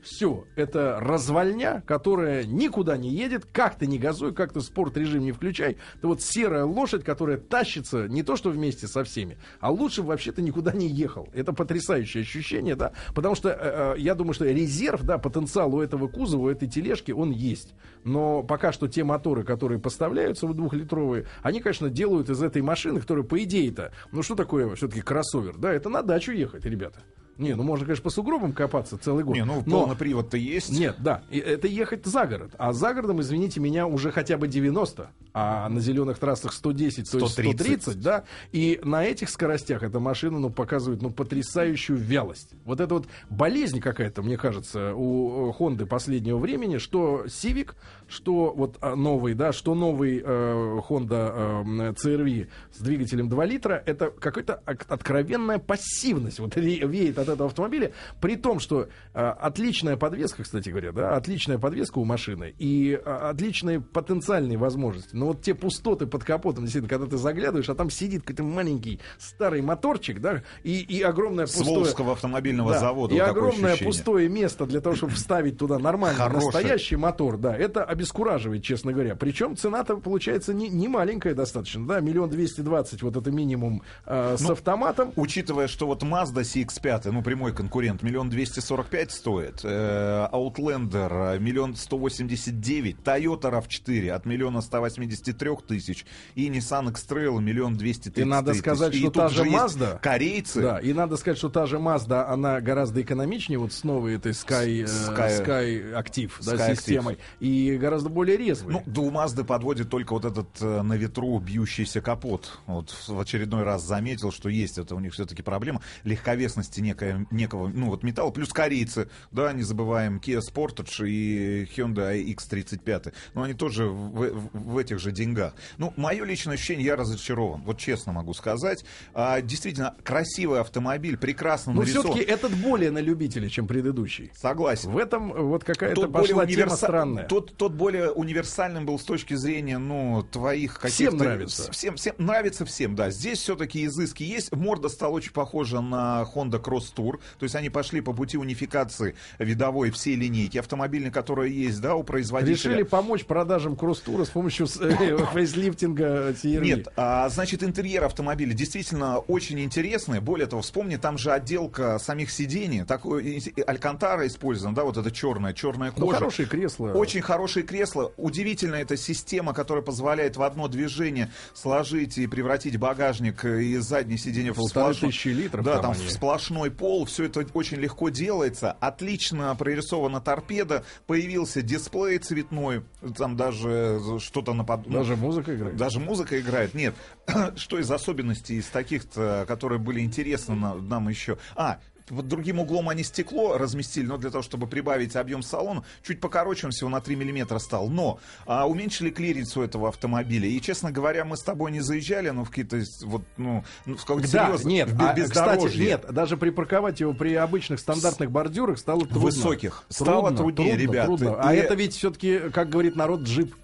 все, 0.02 0.46
это 0.56 0.98
развальня, 1.00 1.84
которая 1.86 2.44
никуда 2.46 2.98
не 2.98 3.10
едет, 3.10 3.46
как 3.52 3.78
ты 3.78 3.88
не 3.88 3.98
газуй, 3.98 4.34
как 4.34 4.54
ты 4.54 4.62
спорт 4.62 4.98
режим 4.98 5.24
не 5.24 5.32
включай. 5.32 5.78
Это 5.98 6.08
вот 6.08 6.22
серая 6.22 6.66
лошадь, 6.66 7.04
которая 7.04 7.38
тащится 7.38 8.08
не 8.08 8.24
то 8.24 8.36
что 8.36 8.50
вместе 8.50 8.88
со 8.88 9.04
всеми, 9.04 9.38
а 9.60 9.72
лучше 9.72 10.02
бы 10.02 10.10
вообще-то 10.10 10.42
никуда 10.42 10.72
не 10.72 10.88
ехал. 10.88 11.30
Это 11.34 11.54
потрясающее 11.54 12.22
ощущение, 12.22 12.76
да, 12.76 12.94
потому 13.14 13.36
что 13.36 13.50
э, 13.50 13.96
э, 13.98 14.00
я 14.00 14.16
думаю, 14.16 14.34
что 14.34 14.46
резерв, 14.46 15.04
да, 15.04 15.18
потенциал 15.18 15.76
у 15.76 15.82
этого 15.82 16.08
кузова, 16.08 16.44
у 16.44 16.50
этой 16.50 16.68
тележки, 16.68 17.12
он 17.12 17.32
есть. 17.32 17.74
Но 18.04 18.44
пока 18.44 18.72
что 18.72 18.88
те 18.88 19.04
моторы, 19.04 19.44
которые 19.44 19.80
поставляются 19.80 20.48
в 20.48 20.54
двухлитровые, 20.54 21.28
они, 21.42 21.60
конечно, 21.60 21.90
делают 21.90 22.30
из 22.30 22.42
этой 22.42 22.62
машины, 22.62 23.02
которая, 23.02 23.26
по 23.26 23.42
идее-то, 23.44 23.92
ну 24.12 24.24
что 24.24 24.36
такое 24.36 24.74
все-таки 24.76 25.02
кроссовер, 25.02 25.58
да, 25.58 25.74
это 25.74 25.90
на 25.90 26.02
дачу 26.02 26.32
ехать, 26.32 26.66
ребята. 26.66 27.02
Не, 27.40 27.56
ну 27.56 27.64
можно, 27.64 27.86
конечно, 27.86 28.04
по 28.04 28.10
сугробам 28.10 28.52
копаться 28.54 28.98
целый 28.98 29.24
год. 29.24 29.34
Не, 29.36 29.46
ну 29.46 29.64
но- 29.66 29.80
полный 29.82 29.96
привод-то 29.96 30.38
есть. 30.38 30.70
Нет, 30.78 30.98
да, 31.00 31.24
это 31.32 31.68
ехать 31.68 32.06
за 32.06 32.28
город. 32.28 32.52
А 32.58 32.74
за 32.74 32.94
городом, 32.94 33.22
извините 33.22 33.60
меня, 33.60 33.88
уже 33.88 34.12
хотя 34.12 34.38
бы 34.38 34.48
90, 34.48 35.10
а 35.34 35.70
на 35.70 35.80
зеленых 35.80 36.20
трассах 36.20 36.52
110, 36.54 37.10
то 37.10 37.18
есть 37.20 37.32
130. 37.32 37.82
130, 37.82 38.02
да, 38.02 38.24
и 38.52 38.80
на 38.84 39.06
этих 39.06 39.30
скоростях 39.30 39.84
эта 39.84 40.00
машина, 40.00 40.38
ну, 40.40 40.50
показывает, 40.50 41.02
ну, 41.02 41.12
потрясающую 41.12 41.98
вялость. 41.98 42.52
Вот 42.66 42.82
это 42.82 42.94
вот 42.96 43.08
болезнь 43.30 43.80
какая-то, 43.80 44.22
мне 44.22 44.38
кажется, 44.38 44.94
у 44.94 45.52
Хонды 45.54 45.86
последнего 45.86 46.38
времени, 46.38 46.78
что 46.78 47.24
Civic, 47.26 47.72
что 48.10 48.54
вот 48.54 48.78
а, 48.82 48.96
новый, 48.96 49.34
да, 49.34 49.54
что 49.54 49.76
новый 49.76 50.22
э, 50.26 50.80
Honda 50.90 51.64
э, 51.64 51.94
CR-V 51.94 52.48
с 52.74 52.82
двигателем 52.82 53.30
2 53.30 53.46
литра, 53.46 53.82
это 53.86 54.10
какая-то 54.12 54.56
откровенная 54.66 55.60
пассивность, 55.60 56.40
вот 56.40 56.58
ве- 56.58 56.86
веет 56.86 57.18
от 57.18 57.29
этого 57.34 57.48
автомобиля, 57.48 57.92
при 58.22 58.36
том, 58.36 58.60
что 58.60 58.88
э, 59.14 59.20
отличная 59.20 59.98
подвеска, 59.98 60.44
кстати 60.44 60.70
говоря, 60.70 60.92
да, 60.92 61.16
отличная 61.16 61.58
подвеска 61.58 62.00
у 62.00 62.06
машины 62.06 62.54
и 62.58 62.94
э, 62.94 63.10
отличные 63.10 63.82
потенциальные 63.82 64.58
возможности. 64.58 65.16
Но 65.16 65.28
вот 65.28 65.42
те 65.42 65.54
пустоты 65.54 66.06
под 66.06 66.24
капотом, 66.24 66.64
действительно, 66.66 66.90
когда 66.90 67.08
ты 67.08 67.18
заглядываешь, 67.18 67.70
а 67.70 67.76
там 67.76 67.90
сидит 67.90 68.22
какой-то 68.22 68.44
маленький 68.44 69.00
старый 69.18 69.62
моторчик, 69.62 70.20
да, 70.22 70.44
и, 70.64 70.80
и 70.82 71.02
огромное 71.02 71.46
С 71.46 71.54
пустое... 71.54 71.78
Волжского 71.78 72.14
автомобильного 72.14 72.74
Да, 72.74 72.80
завода. 72.80 73.16
И 73.16 73.20
вот 73.20 73.30
огромное 73.30 73.78
пустое 73.78 74.30
место 74.30 74.66
для 74.66 74.82
того, 74.82 74.96
чтобы 74.96 75.14
вставить 75.14 75.58
туда 75.58 75.80
нормальный, 75.80 76.18
Хороший. 76.18 76.46
настоящий 76.46 76.96
мотор, 76.96 77.38
да, 77.38 77.56
это 77.56 77.84
обескураживает, 77.84 78.64
честно 78.64 78.94
говоря. 78.94 79.16
Причем 79.16 79.56
цена-то 79.56 79.98
получается 79.98 80.54
не, 80.54 80.70
не 80.70 80.88
маленькая 80.88 81.34
достаточно, 81.34 81.86
да, 81.88 82.00
миллион 82.00 82.30
двести 82.30 82.62
двадцать, 82.62 83.02
вот 83.02 83.16
это 83.16 83.32
минимум 83.32 83.84
э, 84.06 84.36
с 84.38 84.42
Ну, 84.42 84.52
автоматом. 84.52 85.12
Учитывая, 85.16 85.68
что 85.68 85.88
вот 85.88 86.04
Mazda 86.04 86.42
CX-5, 86.42 87.12
ну, 87.12 87.19
прямой 87.24 87.54
конкурент, 87.54 88.04
миллион 88.04 88.30
двести 88.30 88.60
сорок 88.60 88.88
пять 88.88 89.12
стоит, 89.12 89.62
э, 89.64 90.28
Outlander 90.32 91.40
миллион 91.40 91.76
сто 91.76 91.98
восемьдесят 91.98 92.60
девять, 92.60 92.98
Toyota 92.98 93.52
RAV4 93.52 94.10
от 94.10 94.26
миллиона 94.26 94.62
ста 94.62 94.80
восьмидесяти 94.82 95.34
трех 95.34 95.62
тысяч. 95.64 96.06
И 96.36 96.50
Nissan 96.50 96.90
X-Trail 96.92 97.40
миллион 97.42 97.76
двести 97.78 98.12
И 98.16 98.24
надо 98.24 98.54
сказать, 98.54 98.94
что 98.96 99.10
та 99.12 99.30
же 99.30 99.44
Mazda- 99.46 100.00
корейцы, 100.02 100.62
Да, 100.62 100.80
и 100.80 100.94
надо 100.94 101.18
сказать, 101.18 101.38
что 101.38 101.50
та 101.50 101.66
же 101.66 101.78
Mazda, 101.78 102.26
она 102.28 102.62
гораздо 102.62 103.02
экономичнее 103.02 103.60
вот 103.60 103.74
с 103.74 103.84
новой 103.84 104.16
этой 104.16 104.32
Sky, 104.34 104.84
э, 104.84 104.86
Sky- 104.86 105.46
Sky 105.46 105.94
Active, 105.94 106.32
да, 106.46 106.54
Sky 106.56 106.58
Active. 106.72 106.76
системой, 106.76 107.18
и 107.40 107.78
гораздо 107.78 108.10
более 108.10 108.38
резвой. 108.38 108.74
Ну, 108.74 108.84
до 108.86 109.02
у 109.02 109.12
Мазды 109.12 109.44
подводит 109.44 109.90
только 109.90 110.14
вот 110.14 110.26
этот 110.26 110.50
э, 110.62 110.82
на 110.82 110.94
ветру 110.94 111.40
бьющийся 111.40 112.02
капот. 112.02 112.60
Вот 112.68 112.90
в 113.08 113.20
очередной 113.20 113.64
раз 113.64 113.84
заметил, 113.84 114.32
что 114.32 114.50
есть 114.50 114.78
это 114.78 114.96
у 114.96 115.00
них 115.00 115.14
все-таки 115.14 115.42
проблема 115.42 115.82
легковесности 116.04 116.80
некая, 116.82 117.09
некого, 117.32 117.68
ну 117.68 117.88
вот 117.88 118.04
металла. 118.04 118.32
Плюс 118.32 118.50
корейцы, 118.50 119.10
да, 119.32 119.52
не 119.54 119.64
забываем, 119.64 120.18
Kia 120.24 120.40
Sportage 120.40 121.08
и 121.08 121.66
Hyundai 121.76 122.24
X35. 122.36 123.14
Но 123.34 123.44
они 123.44 123.54
тоже 123.54 123.86
в, 123.86 124.12
в- 124.12 124.50
в 124.54 124.78
этих 124.78 125.00
же 125.00 125.12
деньгах. 125.12 125.54
Ну, 125.78 125.94
мое 125.98 126.24
личное 126.26 126.56
ощущение, 126.56 126.86
я 126.86 126.96
разочарован. 126.96 127.62
Вот 127.64 127.78
честно 127.78 128.14
могу 128.14 128.34
сказать. 128.34 128.84
А, 129.14 129.42
действительно, 129.42 129.96
красивый 130.04 130.60
автомобиль, 130.62 131.18
прекрасно 131.18 131.74
Но 131.74 131.82
нарисован. 131.82 132.12
все-таки 132.14 132.32
этот 132.32 132.54
более 132.56 132.92
на 132.92 133.00
любителя, 133.00 133.50
чем 133.50 133.68
предыдущий. 133.68 134.32
Согласен. 134.36 134.92
В 134.92 134.98
этом 134.98 135.32
вот 135.32 135.64
какая-то 135.64 136.02
Тот 136.02 136.12
пошла 136.12 136.36
более, 136.38 136.56
тема 136.56 136.68
универса- 136.72 136.76
странная. 136.78 137.26
Тот, 137.26 137.56
тот 137.58 137.74
более 137.74 138.12
универсальным 138.12 138.86
был 138.86 139.00
с 139.00 139.04
точки 139.04 139.34
зрения, 139.36 139.78
ну, 139.78 140.24
твоих 140.32 140.80
каких-то... 140.80 140.90
Всем 141.10 141.18
нравится. 141.18 141.72
Всем, 141.72 141.96
всем 141.96 142.16
нравится 142.18 142.66
всем, 142.66 142.96
да. 142.96 143.10
Здесь 143.12 143.40
все-таки 143.40 143.86
изыски 143.86 144.24
есть. 144.24 144.52
Морда 144.54 144.90
стала 144.90 145.12
очень 145.14 145.32
похожа 145.32 145.82
на 145.82 146.26
Honda 146.36 146.62
Cross 146.62 146.89
Tour. 146.96 147.20
То 147.38 147.44
есть 147.44 147.56
они 147.56 147.70
пошли 147.70 148.02
по 148.02 148.14
пути 148.14 148.38
унификации 148.38 149.16
видовой 149.38 149.92
всей 149.92 150.16
линейки 150.16 150.58
автомобильной, 150.58 151.12
которая 151.12 151.48
есть, 151.48 151.82
да, 151.82 151.96
у 151.96 152.04
производителя. 152.04 152.72
Решили 152.72 152.84
помочь 152.84 153.26
продажам 153.26 153.76
кросс-тура 153.76 154.26
с 154.26 154.30
помощью 154.30 154.68
э, 154.80 155.18
фейслифтинга 155.34 156.30
CR-V. 156.32 156.66
Нет, 156.66 156.88
а, 156.96 157.28
значит, 157.30 157.64
интерьер 157.64 158.04
автомобиля 158.04 158.54
действительно 158.54 159.18
очень 159.20 159.60
интересный. 159.60 160.20
Более 160.20 160.48
того, 160.48 160.62
вспомни, 160.62 160.96
там 160.98 161.18
же 161.18 161.32
отделка 161.32 162.00
самих 162.00 162.32
сидений. 162.32 162.84
Такой 162.84 163.42
алькантара 163.66 164.26
использован, 164.28 164.74
да, 164.74 164.84
вот 164.84 164.98
это 164.98 165.12
черная, 165.12 165.54
черная 165.54 165.94
Ну, 165.96 166.06
кожа. 166.06 166.18
хорошие 166.20 166.46
кресла. 166.48 166.90
Очень 166.92 167.22
хорошие 167.22 167.64
кресла. 167.64 168.12
Удивительно, 168.18 168.76
эта 168.76 168.98
система, 168.98 169.54
которая 169.54 169.84
позволяет 169.84 170.38
в 170.38 170.44
одно 170.44 170.68
движение 170.68 171.32
сложить 171.54 172.18
и 172.18 172.28
превратить 172.28 172.78
багажник 172.78 173.44
и 173.46 173.78
заднее 173.78 174.18
сиденье 174.18 174.54
в 174.54 174.60
сплошной- 174.62 175.12
литров 175.34 175.66
Да, 175.66 175.74
там 175.74 175.82
там 175.82 175.92
они. 175.94 176.06
в 176.06 176.12
сплошной 176.12 176.72
пол. 176.80 177.06
Все 177.06 177.26
это 177.26 177.46
очень 177.54 177.78
легко 177.78 178.10
делается. 178.10 178.72
Отлично 178.80 179.56
прорисована 179.56 180.22
торпеда. 180.22 180.84
Появился 181.06 181.62
дисплей 181.62 182.18
цветной. 182.18 182.84
Там 183.18 183.36
даже 183.38 184.00
что-то 184.20 184.54
напод... 184.54 184.88
ну, 184.88 184.94
Даже 185.00 185.16
музыка 185.16 185.56
играет. 185.56 185.76
даже 185.76 186.00
музыка 186.00 186.40
играет. 186.40 186.74
Нет. 186.74 186.96
Что 187.56 187.78
из 187.78 187.92
особенностей, 187.92 188.56
из 188.58 188.66
таких-то, 188.68 189.46
которые 189.48 189.78
были 189.80 190.00
интересны 190.00 190.56
на- 190.56 190.76
нам 190.76 191.10
еще? 191.10 191.38
А, 191.56 191.80
под 192.10 192.28
другим 192.28 192.60
углом 192.60 192.90
они 192.90 193.04
стекло 193.04 193.58
разместили, 193.58 194.06
но 194.06 194.18
для 194.18 194.30
того, 194.32 194.42
чтобы 194.42 194.68
прибавить 194.68 195.16
объем 195.16 195.44
салона, 195.44 195.84
чуть 196.06 196.20
покороче 196.20 196.68
он 196.68 196.72
всего 196.72 196.90
на 196.90 197.00
3 197.02 197.16
миллиметра 197.16 197.60
стал. 197.60 197.88
Но 197.90 198.20
а, 198.46 198.68
уменьшили 198.68 199.10
клиренс 199.10 199.56
у 199.56 199.62
этого 199.62 199.88
автомобиля. 199.90 200.48
И, 200.48 200.60
честно 200.62 200.92
говоря, 200.92 201.24
мы 201.26 201.38
с 201.38 201.42
тобой 201.42 201.72
не 201.72 201.82
заезжали, 201.82 202.30
ну, 202.30 202.44
в 202.44 202.50
какие-то, 202.50 202.82
вот, 203.04 203.22
ну, 203.38 203.64
ну, 203.86 203.96
в 203.96 204.02
какое-то 204.06 204.32
Да, 204.32 204.46
серьезное- 204.48 204.72
нет, 204.72 204.90
в 204.90 205.02
а, 205.02 205.14
кстати, 205.14 205.20
бездорожье. 205.22 205.86
нет, 205.86 206.06
даже 206.12 206.36
припарковать 206.38 207.00
его 207.00 207.14
при 207.14 207.36
обычных 207.36 207.80
стандартных 207.80 208.32
бордюрах 208.32 208.80
стало 208.80 209.02
трудно. 209.02 209.20
Высоких. 209.20 209.84
Стало 209.90 210.36
труднее, 210.36 210.76
ребят. 210.76 211.06
трудно. 211.06 211.36
А 211.42 211.54
И- 211.54 211.58
это 211.58 211.76
ведь 211.76 211.94
все-таки, 211.96 212.40
как 212.54 212.70
говорит 212.70 212.96
народ, 212.96 213.22
джип. 213.22 213.56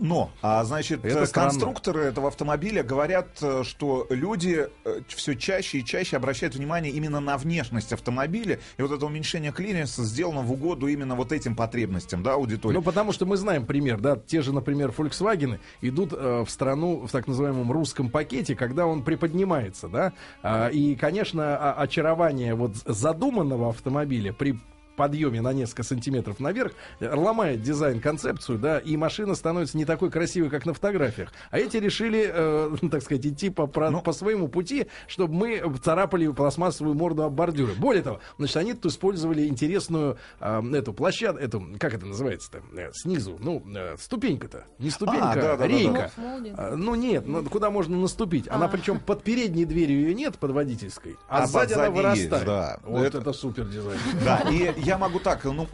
Но, 0.00 0.30
а, 0.40 0.64
значит, 0.64 1.04
Это 1.04 1.20
э, 1.20 1.26
странно. 1.26 1.50
конструкторы 1.50 2.00
этого 2.04 2.28
автомобиля 2.28 2.82
говорят, 2.82 3.28
э, 3.42 3.62
что 3.64 4.06
люди 4.08 4.66
все 5.08 5.36
чаще 5.36 5.78
и 5.78 5.84
чаще 5.84 6.16
обращают 6.16 6.54
внимание 6.54 6.90
именно 6.90 7.20
на 7.20 7.36
внешность 7.36 7.92
автомобиля, 7.92 8.58
и 8.78 8.82
вот 8.82 8.92
это 8.92 9.04
уменьшение 9.04 9.52
клиренса 9.52 10.02
сделано 10.04 10.40
в 10.40 10.50
угоду 10.52 10.86
именно 10.86 11.14
вот 11.16 11.32
этим 11.32 11.54
потребностям, 11.54 12.22
да, 12.22 12.32
аудитории. 12.32 12.74
Ну, 12.74 12.82
потому 12.82 13.12
что 13.12 13.26
мы 13.26 13.36
знаем 13.36 13.66
пример, 13.66 14.00
да, 14.00 14.16
те 14.16 14.40
же, 14.40 14.54
например, 14.54 14.92
Volkswagen 14.96 15.58
идут 15.82 16.14
э, 16.14 16.44
в 16.46 16.50
страну 16.50 17.06
в 17.06 17.10
так 17.10 17.26
называемом 17.26 17.70
русском 17.70 18.08
пакете, 18.08 18.56
когда 18.56 18.86
он 18.86 19.02
приподнимается, 19.04 19.88
да, 19.88 20.12
А, 20.42 20.68
и, 20.68 20.96
конечно, 20.96 21.74
очарование 21.74 22.54
вот 22.54 22.76
задуманного 22.86 23.68
автомобиля 23.68 24.32
при 24.32 24.58
подъеме 25.00 25.40
на 25.40 25.54
несколько 25.54 25.82
сантиметров 25.82 26.40
наверх 26.40 26.72
э, 27.00 27.10
ломает 27.14 27.62
дизайн-концепцию, 27.62 28.58
да, 28.58 28.78
и 28.78 28.98
машина 28.98 29.34
становится 29.34 29.78
не 29.78 29.86
такой 29.86 30.10
красивой, 30.10 30.50
как 30.50 30.66
на 30.66 30.74
фотографиях. 30.74 31.32
А 31.50 31.58
эти 31.58 31.78
решили, 31.78 32.30
э, 32.30 32.76
так 32.90 33.02
сказать, 33.02 33.24
идти 33.24 33.48
по, 33.48 33.66
про- 33.66 33.90
Ну. 33.90 34.02
по 34.02 34.12
своему 34.12 34.48
пути, 34.48 34.88
чтобы 35.06 35.32
мы 35.34 35.74
царапали 35.82 36.28
пластмассовую 36.28 36.94
морду 36.94 37.22
об 37.22 37.32
бордюры. 37.32 37.72
Более 37.74 38.02
того, 38.02 38.20
значит, 38.36 38.56
они 38.58 38.74
тут 38.74 38.92
использовали 38.92 39.46
интересную 39.46 40.18
э, 40.38 40.62
эту 40.74 40.92
площадку, 40.92 41.40
эту, 41.40 41.66
как 41.78 41.94
это 41.94 42.04
называется-то, 42.04 42.58
э, 42.76 42.90
снизу, 42.92 43.38
ну, 43.40 43.62
э, 43.74 43.96
ступенька-то, 43.98 44.64
не 44.78 44.90
ступенька, 44.90 45.30
А, 45.30 45.34
да, 45.34 45.40
да, 45.40 45.48
да, 45.48 45.56
да. 45.56 45.66
рейка. 45.66 46.10
Молдинг. 46.18 46.58
А, 46.58 46.76
Ну 46.76 46.94
нет, 46.94 47.26
ну, 47.26 47.42
куда 47.44 47.70
можно 47.70 47.96
наступить? 47.96 48.48
Она 48.48 48.66
А. 48.66 48.68
причем 48.68 49.00
под 49.00 49.22
передней 49.22 49.64
дверью 49.64 50.00
ее 50.02 50.14
нет, 50.14 50.36
под 50.38 50.50
водительской, 50.50 51.16
а, 51.26 51.44
А 51.44 51.46
сзади 51.46 51.72
она 51.72 51.90
вырастает. 51.90 52.44
да. 52.44 52.78
Вот 52.84 53.02
это, 53.06 53.18
Это- 53.18 53.32
супер 53.32 53.64
дизайн. 53.64 53.98
Да, 54.24 54.38
и 54.50 54.72
я 54.90 54.98
могу 54.98 55.18
так, 55.20 55.44
ну, 55.44 55.66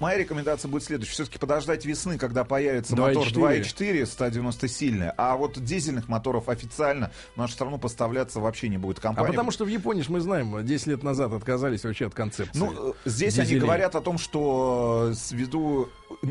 моя 0.00 0.18
рекомендация 0.18 0.68
будет 0.68 0.82
следующая. 0.84 1.12
Все-таки 1.12 1.38
подождать 1.38 1.84
весны, 1.84 2.18
когда 2.18 2.44
появится 2.44 2.94
2.4. 2.94 3.14
мотор 3.14 3.26
2.4, 3.28 4.06
190 4.06 4.68
сильный, 4.68 5.10
а 5.16 5.36
вот 5.36 5.62
дизельных 5.62 6.08
моторов 6.08 6.48
официально 6.48 7.10
в 7.34 7.38
нашу 7.38 7.52
страну 7.52 7.78
поставляться 7.78 8.40
вообще 8.40 8.68
не 8.68 8.78
будет 8.78 8.98
А 8.98 9.02
компания. 9.02 9.28
потому 9.28 9.50
что 9.50 9.64
в 9.64 9.68
Японии, 9.68 10.04
мы 10.08 10.20
знаем, 10.20 10.64
10 10.64 10.86
лет 10.86 11.02
назад 11.02 11.32
отказались 11.32 11.84
вообще 11.84 12.06
от 12.06 12.14
концепции. 12.14 12.58
Ну, 12.58 12.90
э, 12.90 12.92
здесь 13.04 13.38
они 13.38 13.46
дизелей. 13.48 13.60
говорят 13.62 13.94
о 13.94 14.00
том, 14.00 14.18
что 14.18 15.12
э, 15.12 15.14
ввиду 15.34 15.88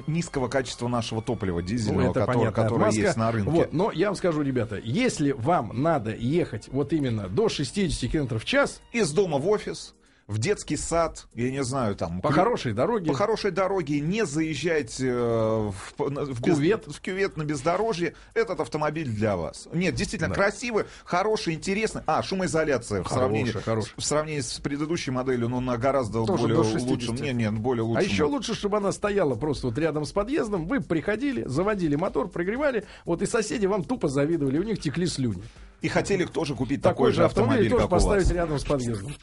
низкого 0.07 0.47
качества 0.47 0.87
нашего 0.87 1.21
топлива 1.21 1.61
дизельного, 1.61 2.03
Ну, 2.05 2.11
это 2.11 2.19
которое, 2.21 2.37
понятная 2.37 2.63
которое 2.63 2.79
отмазка. 2.81 3.01
есть 3.01 3.17
на 3.17 3.31
рынке. 3.31 3.51
Вот, 3.51 3.73
но 3.73 3.91
я 3.91 4.07
вам 4.07 4.15
скажу, 4.15 4.41
ребята, 4.41 4.79
если 4.83 5.31
вам 5.31 5.71
надо 5.81 6.15
ехать 6.15 6.67
вот 6.71 6.93
именно 6.93 7.27
до 7.29 7.49
60 7.49 8.11
км 8.11 8.37
в 8.39 8.45
час 8.45 8.81
Из 8.91 9.11
дома 9.11 9.37
в 9.37 9.47
офис, 9.47 9.93
в 10.27 10.37
детский 10.37 10.77
сад, 10.77 11.25
я 11.33 11.51
не 11.51 11.63
знаю, 11.63 11.95
там... 11.95 12.21
по 12.21 12.29
клю- 12.29 12.33
хорошей 12.35 12.73
дороге, 12.73 13.07
По 13.11 13.13
хорошей 13.13 13.51
дороге 13.51 13.99
не 13.99 14.25
заезжать 14.25 14.95
э, 15.01 15.11
в, 15.11 15.73
в 15.97 16.41
без- 16.41 16.55
Кювет. 16.55 16.87
в 16.87 17.01
кювет 17.01 17.35
на 17.37 17.43
бездорожье, 17.43 18.13
этот 18.33 18.59
автомобиль 18.61 19.09
для 19.09 19.35
вас. 19.35 19.67
Нет, 19.73 19.95
действительно, 19.95 20.29
Да. 20.29 20.35
красивый, 20.35 20.85
хороший, 21.03 21.53
интересный. 21.55 22.01
А, 22.07 22.23
шумоизоляция 22.23 23.01
в 23.01 23.07
Хорошая, 23.07 23.19
сравнении, 23.27 23.51
хорошая. 23.51 23.93
в 23.97 24.03
сравнении 24.03 24.41
с 24.41 24.59
предыдущей 24.59 25.11
моделью, 25.11 25.49
ну, 25.49 25.59
на 25.59 25.77
гораздо 25.77 26.25
Тоже 26.25 26.43
более 26.43 26.57
до 26.57 26.63
60. 26.63 26.89
лучшем. 26.89 27.15
Не, 27.15 27.33
не, 27.33 27.51
более 27.51 27.83
А 27.83 27.87
лучшем. 27.87 28.09
еще 28.09 28.23
лучше, 28.23 28.55
чтобы 28.55 28.77
она 28.77 28.91
стояла 28.93 29.35
просто 29.35 29.67
вот 29.67 29.77
рядом 29.77 30.05
с 30.05 30.11
подъездом. 30.13 30.65
Вы 30.65 30.79
приходили, 30.81 31.43
заводили 31.45 31.95
мотор, 31.95 32.29
прогревали, 32.29 32.85
вот 33.05 33.21
и 33.21 33.25
соседи 33.25 33.65
вам 33.65 33.83
тупо 33.83 34.07
завидовали, 34.07 34.59
у 34.59 34.63
них 34.63 34.79
текли 34.79 35.07
слюни. 35.07 35.43
И 35.81 35.87
хотели 35.87 36.25
тоже 36.25 36.55
купить 36.55 36.81
Такой, 36.81 37.09
такой, 37.09 37.11
же 37.11 37.25
автомобиль, 37.25 37.69
тоже 37.69 37.81
как 37.81 37.89
у 37.91 37.95
вас. 37.95 38.03
поставить 38.03 38.31
рядом 38.31 38.59
с 38.59 38.63
подъездом. 38.63 39.13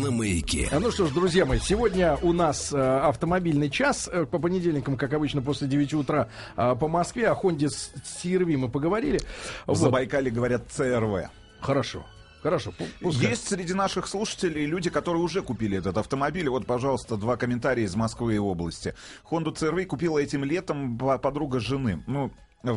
На 0.00 0.10
маяке. 0.10 0.68
А 0.72 0.80
Ну 0.80 0.90
что 0.90 1.06
ж, 1.06 1.10
друзья 1.12 1.44
мои, 1.46 1.58
сегодня 1.58 2.16
у 2.22 2.32
нас 2.32 2.72
э, 2.72 2.76
автомобильный 2.78 3.70
час. 3.70 4.08
Э, 4.12 4.26
по 4.26 4.38
понедельникам, 4.38 4.96
как 4.96 5.12
обычно, 5.12 5.42
после 5.42 5.68
9 5.68 5.94
утра 5.94 6.28
э, 6.56 6.74
по 6.78 6.88
Москве. 6.88 7.28
О 7.28 7.34
Хонде 7.34 7.68
с 7.70 7.92
CRV 8.22 8.56
мы 8.56 8.68
поговорили. 8.68 9.18
В 9.64 9.68
Вот. 9.68 9.76
Забайкале 9.78 10.30
говорят 10.30 10.64
ЦРВ. 10.70 11.30
Хорошо. 11.60 12.04
Хорошо. 12.42 12.74
пу- 12.78 12.86
пускай. 13.00 13.30
Есть 13.30 13.48
среди 13.48 13.72
наших 13.72 14.06
слушателей 14.06 14.66
люди, 14.66 14.90
которые 14.90 15.22
уже 15.22 15.40
купили 15.40 15.78
этот 15.78 15.96
автомобиль. 15.96 16.48
Вот, 16.50 16.66
пожалуйста, 16.66 17.16
два 17.16 17.36
комментария 17.38 17.84
из 17.86 17.94
Москвы 17.96 18.34
и 18.34 18.38
области. 18.38 18.94
Honda 19.30 19.54
CRV 19.54 19.86
купила 19.86 20.18
этим 20.18 20.44
летом 20.44 20.98
по- 20.98 21.16
подруга 21.16 21.58
жены. 21.60 22.02
Ну, 22.06 22.30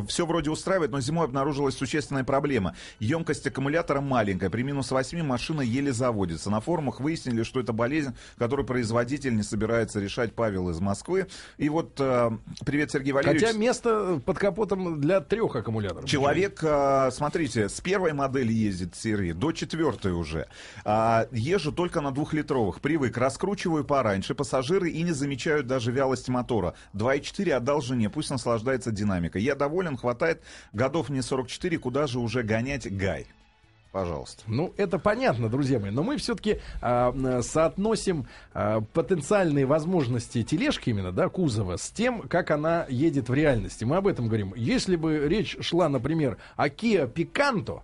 все 0.08 0.26
вроде 0.26 0.50
устраивает, 0.50 0.90
но 0.90 1.00
зимой 1.00 1.26
обнаружилась 1.26 1.76
существенная 1.76 2.24
проблема. 2.24 2.74
Емкость 2.98 3.46
аккумулятора 3.46 4.00
маленькая. 4.00 4.50
При 4.50 4.62
минус 4.62 4.90
8 4.90 5.22
машина 5.22 5.60
еле 5.60 5.92
заводится. 5.92 6.50
На 6.50 6.60
форумах 6.60 7.00
выяснили, 7.00 7.42
что 7.42 7.60
это 7.60 7.72
болезнь, 7.72 8.14
которую 8.36 8.66
производитель 8.66 9.34
не 9.36 9.42
собирается 9.42 10.00
решать. 10.00 10.34
Павел 10.34 10.70
из 10.70 10.80
Москвы. 10.80 11.26
И 11.56 11.68
вот, 11.68 11.94
э, 11.98 12.30
привет, 12.64 12.90
Сергей 12.90 13.12
Валерьевич. 13.12 13.42
Хотя 13.42 13.58
место 13.58 14.20
под 14.24 14.38
капотом 14.38 15.00
для 15.00 15.20
трех 15.20 15.56
аккумуляторов. 15.56 16.08
Человек, 16.08 16.60
а, 16.62 17.10
смотрите, 17.10 17.68
с 17.68 17.80
первой 17.80 18.12
модели 18.12 18.52
ездит 18.52 18.94
серии 18.94 19.32
до 19.32 19.52
четвертой 19.52 20.12
уже. 20.12 20.48
А, 20.84 21.26
Езжу 21.32 21.72
только 21.72 22.00
на 22.00 22.12
двухлитровых. 22.12 22.80
Привык, 22.80 23.16
раскручиваю 23.16 23.84
пораньше. 23.84 24.34
Пассажиры 24.34 24.90
и 24.90 25.02
не 25.02 25.12
замечают 25.12 25.66
даже 25.66 25.92
вялости 25.92 26.30
мотора. 26.30 26.74
2.4 26.94 27.52
отдал 27.52 27.80
жене, 27.80 28.10
пусть 28.10 28.30
наслаждается 28.30 28.90
динамикой. 28.90 29.42
Я 29.42 29.54
доволен, 29.54 29.77
хватает. 29.96 30.42
Годов 30.72 31.08
мне 31.08 31.22
44, 31.22 31.78
куда 31.78 32.06
же 32.06 32.18
уже 32.18 32.42
гонять 32.42 32.90
Гай? 32.90 33.26
Пожалуйста. 33.92 34.42
Ну, 34.46 34.74
это 34.76 34.98
понятно, 34.98 35.48
друзья 35.48 35.78
мои, 35.78 35.90
но 35.90 36.02
мы 36.02 36.18
все-таки 36.18 36.58
соотносим 36.80 38.26
а, 38.52 38.82
потенциальные 38.92 39.64
возможности 39.64 40.42
тележки 40.42 40.90
именно, 40.90 41.10
да, 41.10 41.30
кузова, 41.30 41.78
с 41.78 41.90
тем, 41.90 42.20
как 42.28 42.50
она 42.50 42.84
едет 42.90 43.30
в 43.30 43.34
реальности. 43.34 43.84
Мы 43.84 43.96
об 43.96 44.06
этом 44.06 44.26
говорим. 44.26 44.52
Если 44.54 44.96
бы 44.96 45.26
речь 45.26 45.56
шла, 45.60 45.88
например, 45.88 46.36
о 46.56 46.68
Kia 46.68 47.10
Picanto, 47.10 47.80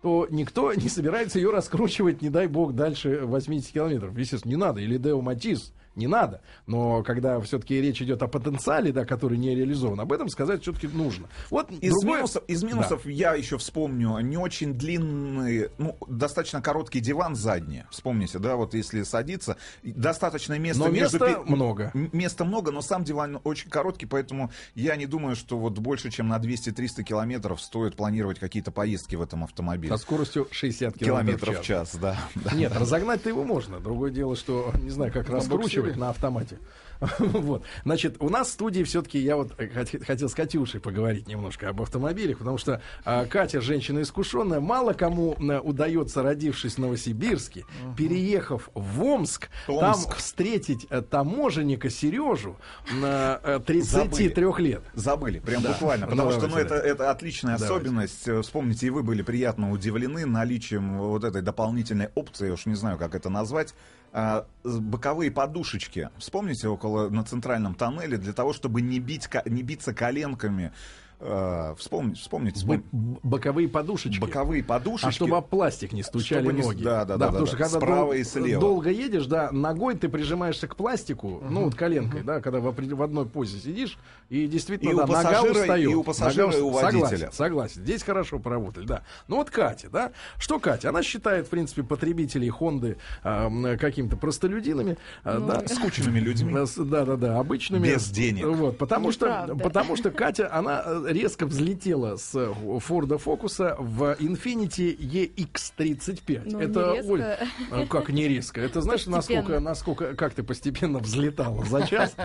то 0.00 0.28
никто 0.30 0.72
не 0.72 0.88
собирается 0.88 1.40
ее 1.40 1.50
раскручивать, 1.50 2.22
не 2.22 2.30
дай 2.30 2.46
бог, 2.46 2.74
дальше 2.74 3.22
80 3.24 3.72
километров. 3.72 4.16
Естественно, 4.16 4.50
не 4.50 4.56
надо. 4.56 4.80
Или 4.80 4.96
Део 4.96 5.20
Матис, 5.20 5.72
не 5.98 6.06
надо. 6.06 6.40
Но 6.66 7.02
когда 7.02 7.40
все-таки 7.40 7.80
речь 7.80 8.00
идет 8.00 8.22
о 8.22 8.28
потенциале, 8.28 8.92
да, 8.92 9.04
который 9.04 9.36
не 9.36 9.54
реализован, 9.54 10.00
об 10.00 10.12
этом 10.12 10.28
сказать 10.28 10.62
все-таки 10.62 10.86
нужно. 10.86 11.28
Вот 11.50 11.70
Из 11.70 11.90
другое- 11.92 12.18
минусов, 12.18 12.44
из 12.46 12.62
минусов 12.62 13.04
я 13.06 13.34
еще 13.34 13.58
вспомню 13.58 14.18
не 14.20 14.36
очень 14.36 14.74
длинный, 14.74 15.68
ну, 15.78 15.96
достаточно 16.06 16.62
короткий 16.62 17.00
диван 17.00 17.34
задний. 17.34 17.84
Вспомните, 17.90 18.38
да, 18.38 18.56
вот 18.56 18.74
если 18.74 19.02
садиться, 19.02 19.56
достаточно 19.82 20.58
места 20.58 20.84
Но 20.84 20.88
между 20.90 21.18
места 21.18 21.42
много. 21.44 21.90
Места 21.94 22.44
много, 22.44 22.70
но 22.70 22.80
сам 22.80 23.04
диван 23.04 23.40
очень 23.44 23.70
короткий, 23.70 24.06
поэтому 24.06 24.50
я 24.74 24.96
не 24.96 25.06
думаю, 25.06 25.34
что 25.36 25.58
вот 25.58 25.78
больше, 25.78 26.10
чем 26.10 26.28
на 26.28 26.38
200-300 26.38 27.02
километров 27.02 27.60
стоит 27.60 27.96
планировать 27.96 28.38
какие-то 28.38 28.70
поездки 28.70 29.16
в 29.16 29.22
этом 29.22 29.44
автомобиле. 29.44 29.96
Со 29.96 30.02
скоростью 30.02 30.46
60 30.50 30.96
километров, 30.96 31.08
Километров 31.08 31.60
в 31.60 31.64
час, 31.64 31.96
да. 31.96 32.16
да. 32.34 32.52
Нет, 32.52 32.72
разогнать-то 32.76 33.28
его 33.28 33.44
можно. 33.44 33.80
Другое 33.80 34.10
дело, 34.10 34.36
что 34.36 34.72
не 34.80 34.90
знаю, 34.90 35.12
как 35.12 35.28
раскручивать 35.28 35.87
на 35.96 36.10
автомате. 36.10 36.58
Вот. 37.20 37.62
Значит, 37.84 38.16
у 38.18 38.28
нас 38.28 38.48
в 38.48 38.52
студии 38.54 38.82
все-таки 38.82 39.20
я 39.20 39.36
вот 39.36 39.52
хот- 39.56 40.04
хотел 40.04 40.28
с 40.28 40.34
Катюшей 40.34 40.80
поговорить 40.80 41.28
немножко 41.28 41.68
об 41.68 41.80
автомобилях, 41.80 42.38
потому 42.38 42.58
что 42.58 42.82
а, 43.04 43.24
Катя 43.24 43.60
женщина 43.60 44.02
искушенная. 44.02 44.58
Мало 44.58 44.94
кому 44.94 45.34
м, 45.34 45.64
удается, 45.64 46.24
родившись 46.24 46.74
в 46.74 46.78
Новосибирске, 46.78 47.64
переехав 47.96 48.68
в 48.74 49.00
Омск, 49.04 49.48
там 49.68 49.76
Омск. 49.94 50.16
встретить 50.16 50.88
э, 50.90 51.00
таможенника 51.02 51.88
Сережу 51.88 52.56
на 52.92 53.38
э, 53.44 53.60
33 53.64 54.44
лет. 54.58 54.82
Забыли, 54.94 55.38
прям 55.38 55.62
буквально. 55.62 56.06
Ну, 56.06 56.10
Потому 56.10 56.32
что 56.32 56.40
ну, 56.42 56.48
давайте, 56.48 56.74
это, 56.74 56.82
да. 56.82 56.88
это 56.88 57.10
отличная 57.12 57.58
Давайте. 57.58 57.74
особенность. 57.76 58.26
Э, 58.26 58.42
Вспомните, 58.42 58.88
и 58.88 58.90
вы 58.90 59.04
были 59.04 59.22
приятно 59.22 59.70
удивлены 59.70 60.26
наличием 60.26 60.98
вот 60.98 61.22
этой 61.22 61.42
дополнительной 61.42 62.08
опции, 62.16 62.48
я 62.48 62.54
уж 62.54 62.66
не 62.66 62.74
знаю, 62.74 62.98
как 62.98 63.14
это 63.14 63.30
назвать. 63.30 63.72
а, 64.12 64.46
боковые 64.64 65.30
подушечки. 65.68 66.08
Вспомните 66.18 66.68
около 66.68 67.10
на 67.10 67.24
центральном 67.24 67.74
тоннеле 67.74 68.16
для 68.16 68.32
того, 68.32 68.52
чтобы 68.52 68.80
не, 68.80 68.98
бить, 68.98 69.28
не 69.46 69.62
биться 69.62 69.92
коленками. 69.92 70.72
Э, 71.20 71.74
вспомните, 71.78 72.20
вспомните, 72.20 72.66
Б- 72.66 72.80
боковые 72.92 73.68
подушечки. 73.68 74.20
боковые 74.20 74.62
подушечки. 74.62 75.08
А 75.08 75.12
чтобы 75.12 75.36
об 75.36 75.46
пластик 75.48 75.92
не 75.92 76.02
стучали 76.02 76.40
Чтобы 76.44 76.52
не 76.54 76.62
ноги. 76.62 76.82
да, 76.84 77.04
да, 77.04 77.16
да, 77.16 77.26
потому 77.26 77.46
да, 77.46 77.50
что 77.50 77.56
да. 77.58 77.64
когда 77.64 77.78
Справа 77.78 78.04
дол- 78.06 78.12
и 78.12 78.24
слева. 78.24 78.60
долго 78.60 78.90
едешь, 78.90 79.26
да, 79.26 79.50
ногой 79.52 79.96
ты 79.96 80.08
прижимаешься 80.08 80.68
к 80.68 80.76
пластику, 80.76 81.42
ну 81.48 81.64
вот 81.64 81.74
коленкой, 81.74 82.22
да, 82.22 82.40
когда 82.40 82.60
в, 82.60 82.72
в 82.74 83.02
одной 83.02 83.26
позе 83.26 83.58
сидишь, 83.58 83.98
и 84.28 84.46
действительно, 84.46 84.90
И 84.90 84.94
да, 84.96 85.04
у 85.04 85.06
нога 85.06 85.42
устает. 85.42 85.90
и 85.90 85.94
у 85.94 86.02
пассажира, 86.04 86.46
Нога 86.46 86.58
и 86.58 86.60
у 86.60 86.70
водителя. 86.70 87.00
Согласен, 87.08 87.32
согласен. 87.32 87.82
Здесь 87.82 88.02
хорошо 88.02 88.38
поработали, 88.38 88.86
да. 88.86 89.02
Ну 89.26 89.36
вот 89.36 89.50
Катя, 89.50 89.88
да, 89.90 90.12
что 90.38 90.58
Катя? 90.58 90.90
Она 90.90 91.02
считает, 91.02 91.46
в 91.46 91.50
принципе, 91.50 91.82
потребителей 91.82 92.48
Хонды 92.48 92.96
м, 93.24 93.78
какими-то 93.78 94.16
простолюдинами, 94.16 94.96
а, 95.24 95.38
Ну, 95.38 95.46
да, 95.46 95.66
скучными 95.66 96.20
людьми. 96.20 96.54
да, 96.76 97.04
да, 97.04 97.16
да, 97.16 97.38
обычными. 97.38 97.86
Без 97.88 98.08
денег. 98.10 98.44
Вот, 98.46 98.78
потому 98.78 99.12
что, 99.12 99.26
Неправда. 99.26 99.54
потому 99.56 99.96
что 99.96 100.10
Катя, 100.10 100.48
она 100.52 100.82
э, 100.84 101.07
резко 101.08 101.46
взлетела 101.46 102.16
с 102.16 102.34
э, 102.34 102.52
Форда 102.80 103.18
Фокуса 103.18 103.76
в 103.78 104.16
Infiniti 104.18 104.96
EX35. 104.96 106.42
Ну, 106.44 106.60
это 106.60 106.80
не 106.80 106.96
резко. 106.96 107.10
Оль, 107.10 107.22
а 107.70 107.86
как 107.86 108.08
не 108.10 108.28
резко? 108.28 108.60
Это 108.60 108.80
знаешь, 108.80 109.06
насколько, 109.06 109.60
насколько, 109.60 110.14
как 110.14 110.34
ты 110.34 110.42
постепенно 110.42 110.98
взлетала 110.98 111.64
за 111.64 111.86
час? 111.86 112.14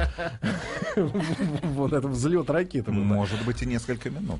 Вот 1.63 1.91
это 1.91 2.07
взлет 2.07 2.49
ракеты. 2.49 2.91
Может 2.91 3.43
быть, 3.45 3.61
и 3.63 3.65
несколько 3.65 4.09
минут. 4.09 4.39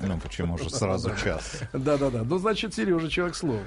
Ну, 0.00 0.18
почему 0.22 0.58
же 0.58 0.70
сразу 0.70 1.10
час? 1.16 1.62
Да-да-да. 1.72 2.22
Ну, 2.22 2.38
значит, 2.38 2.74
Сережа 2.74 3.08
человек 3.08 3.34
слова. 3.34 3.62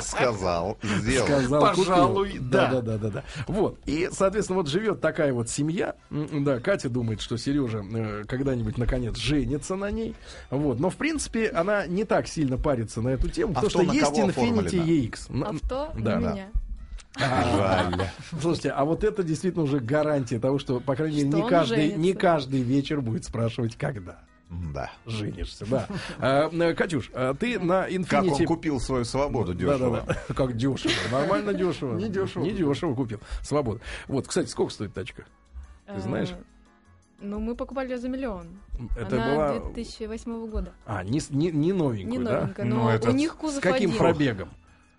Сказал, 0.00 0.78
сделал. 0.82 1.26
Сказал, 1.26 1.74
Пожалуй, 1.74 2.38
да. 2.40 2.70
да, 2.70 2.80
да, 2.80 2.98
да, 2.98 3.10
да. 3.10 3.24
Вот. 3.46 3.78
И, 3.86 4.08
соответственно, 4.12 4.58
вот 4.58 4.68
живет 4.68 5.00
такая 5.00 5.32
вот 5.32 5.48
семья. 5.48 5.94
Да, 6.10 6.60
Катя 6.60 6.88
думает, 6.88 7.20
что 7.20 7.36
Сережа 7.36 7.79
э, 7.82 8.24
когда-нибудь 8.26 8.78
наконец 8.78 9.16
женится 9.16 9.76
на 9.76 9.90
ней. 9.90 10.14
Вот. 10.50 10.80
Но 10.80 10.90
в 10.90 10.96
принципе 10.96 11.48
она 11.48 11.86
не 11.86 12.04
так 12.04 12.26
сильно 12.26 12.56
парится 12.56 13.00
на 13.00 13.10
эту 13.10 13.28
тему, 13.28 13.54
потому 13.54 13.66
Авто 13.68 13.82
что 13.82 13.92
есть 13.92 14.18
оформлено? 14.18 14.68
EX. 14.68 15.44
Авто 15.44 15.92
Да, 15.98 16.16
на 16.16 16.20
да. 16.20 16.32
меня. 16.32 16.48
Жаль. 17.18 18.08
Слушайте, 18.40 18.70
а 18.70 18.84
вот 18.84 19.04
это 19.04 19.22
действительно 19.22 19.64
уже 19.64 19.80
гарантия 19.80 20.38
того, 20.38 20.58
что, 20.58 20.80
по 20.80 20.94
крайней 20.94 21.24
мере, 21.24 21.42
не 21.42 21.48
каждый, 21.48 21.92
не 21.94 22.12
каждый 22.12 22.62
вечер 22.62 23.00
будет 23.00 23.24
спрашивать, 23.24 23.76
когда 23.76 24.20
Да. 24.48 24.90
женишься. 25.06 25.66
Да. 25.68 25.86
А, 26.18 26.48
э, 26.52 26.74
Катюш, 26.74 27.10
а 27.12 27.34
ты 27.34 27.58
на 27.58 27.88
Infiniti... 27.88 28.06
Как 28.06 28.24
он 28.24 28.46
купил 28.46 28.80
свою 28.80 29.04
свободу 29.04 29.54
дешево. 29.54 30.02
Да-да-да. 30.06 30.34
Как 30.34 30.56
дешево. 30.56 30.92
Нормально 31.10 31.52
дешево. 31.52 31.96
Не 31.98 32.08
дешево. 32.08 32.44
Не 32.44 32.52
дешево 32.52 32.94
купил. 32.94 33.20
Свобода. 33.42 33.80
Вот, 34.06 34.28
кстати, 34.28 34.48
сколько 34.48 34.72
стоит 34.72 34.94
тачка? 34.94 35.24
Ты 35.92 36.00
знаешь? 36.00 36.30
Э, 37.20 37.24
Ну, 37.24 37.38
мы 37.40 37.54
покупали 37.54 37.90
ее 37.90 37.98
за 37.98 38.08
миллион. 38.08 38.58
Это 38.96 39.16
Она 39.22 39.34
была... 39.34 39.60
2008 39.72 40.46
года. 40.48 40.72
А, 40.86 41.04
не, 41.04 41.20
с- 41.20 41.30
не, 41.30 41.50
не 41.50 41.72
новенькую, 41.72 42.18
Не 42.20 42.24
да? 42.24 42.40
новенькая, 42.40 42.66
Ну, 42.66 42.76
но 42.76 42.90
это 42.92 43.10
у 43.10 43.12
них 43.12 43.32
С 43.32 43.36
кузов 43.36 43.62
каким 43.62 43.90
один. 43.90 43.98
пробегом? 43.98 44.48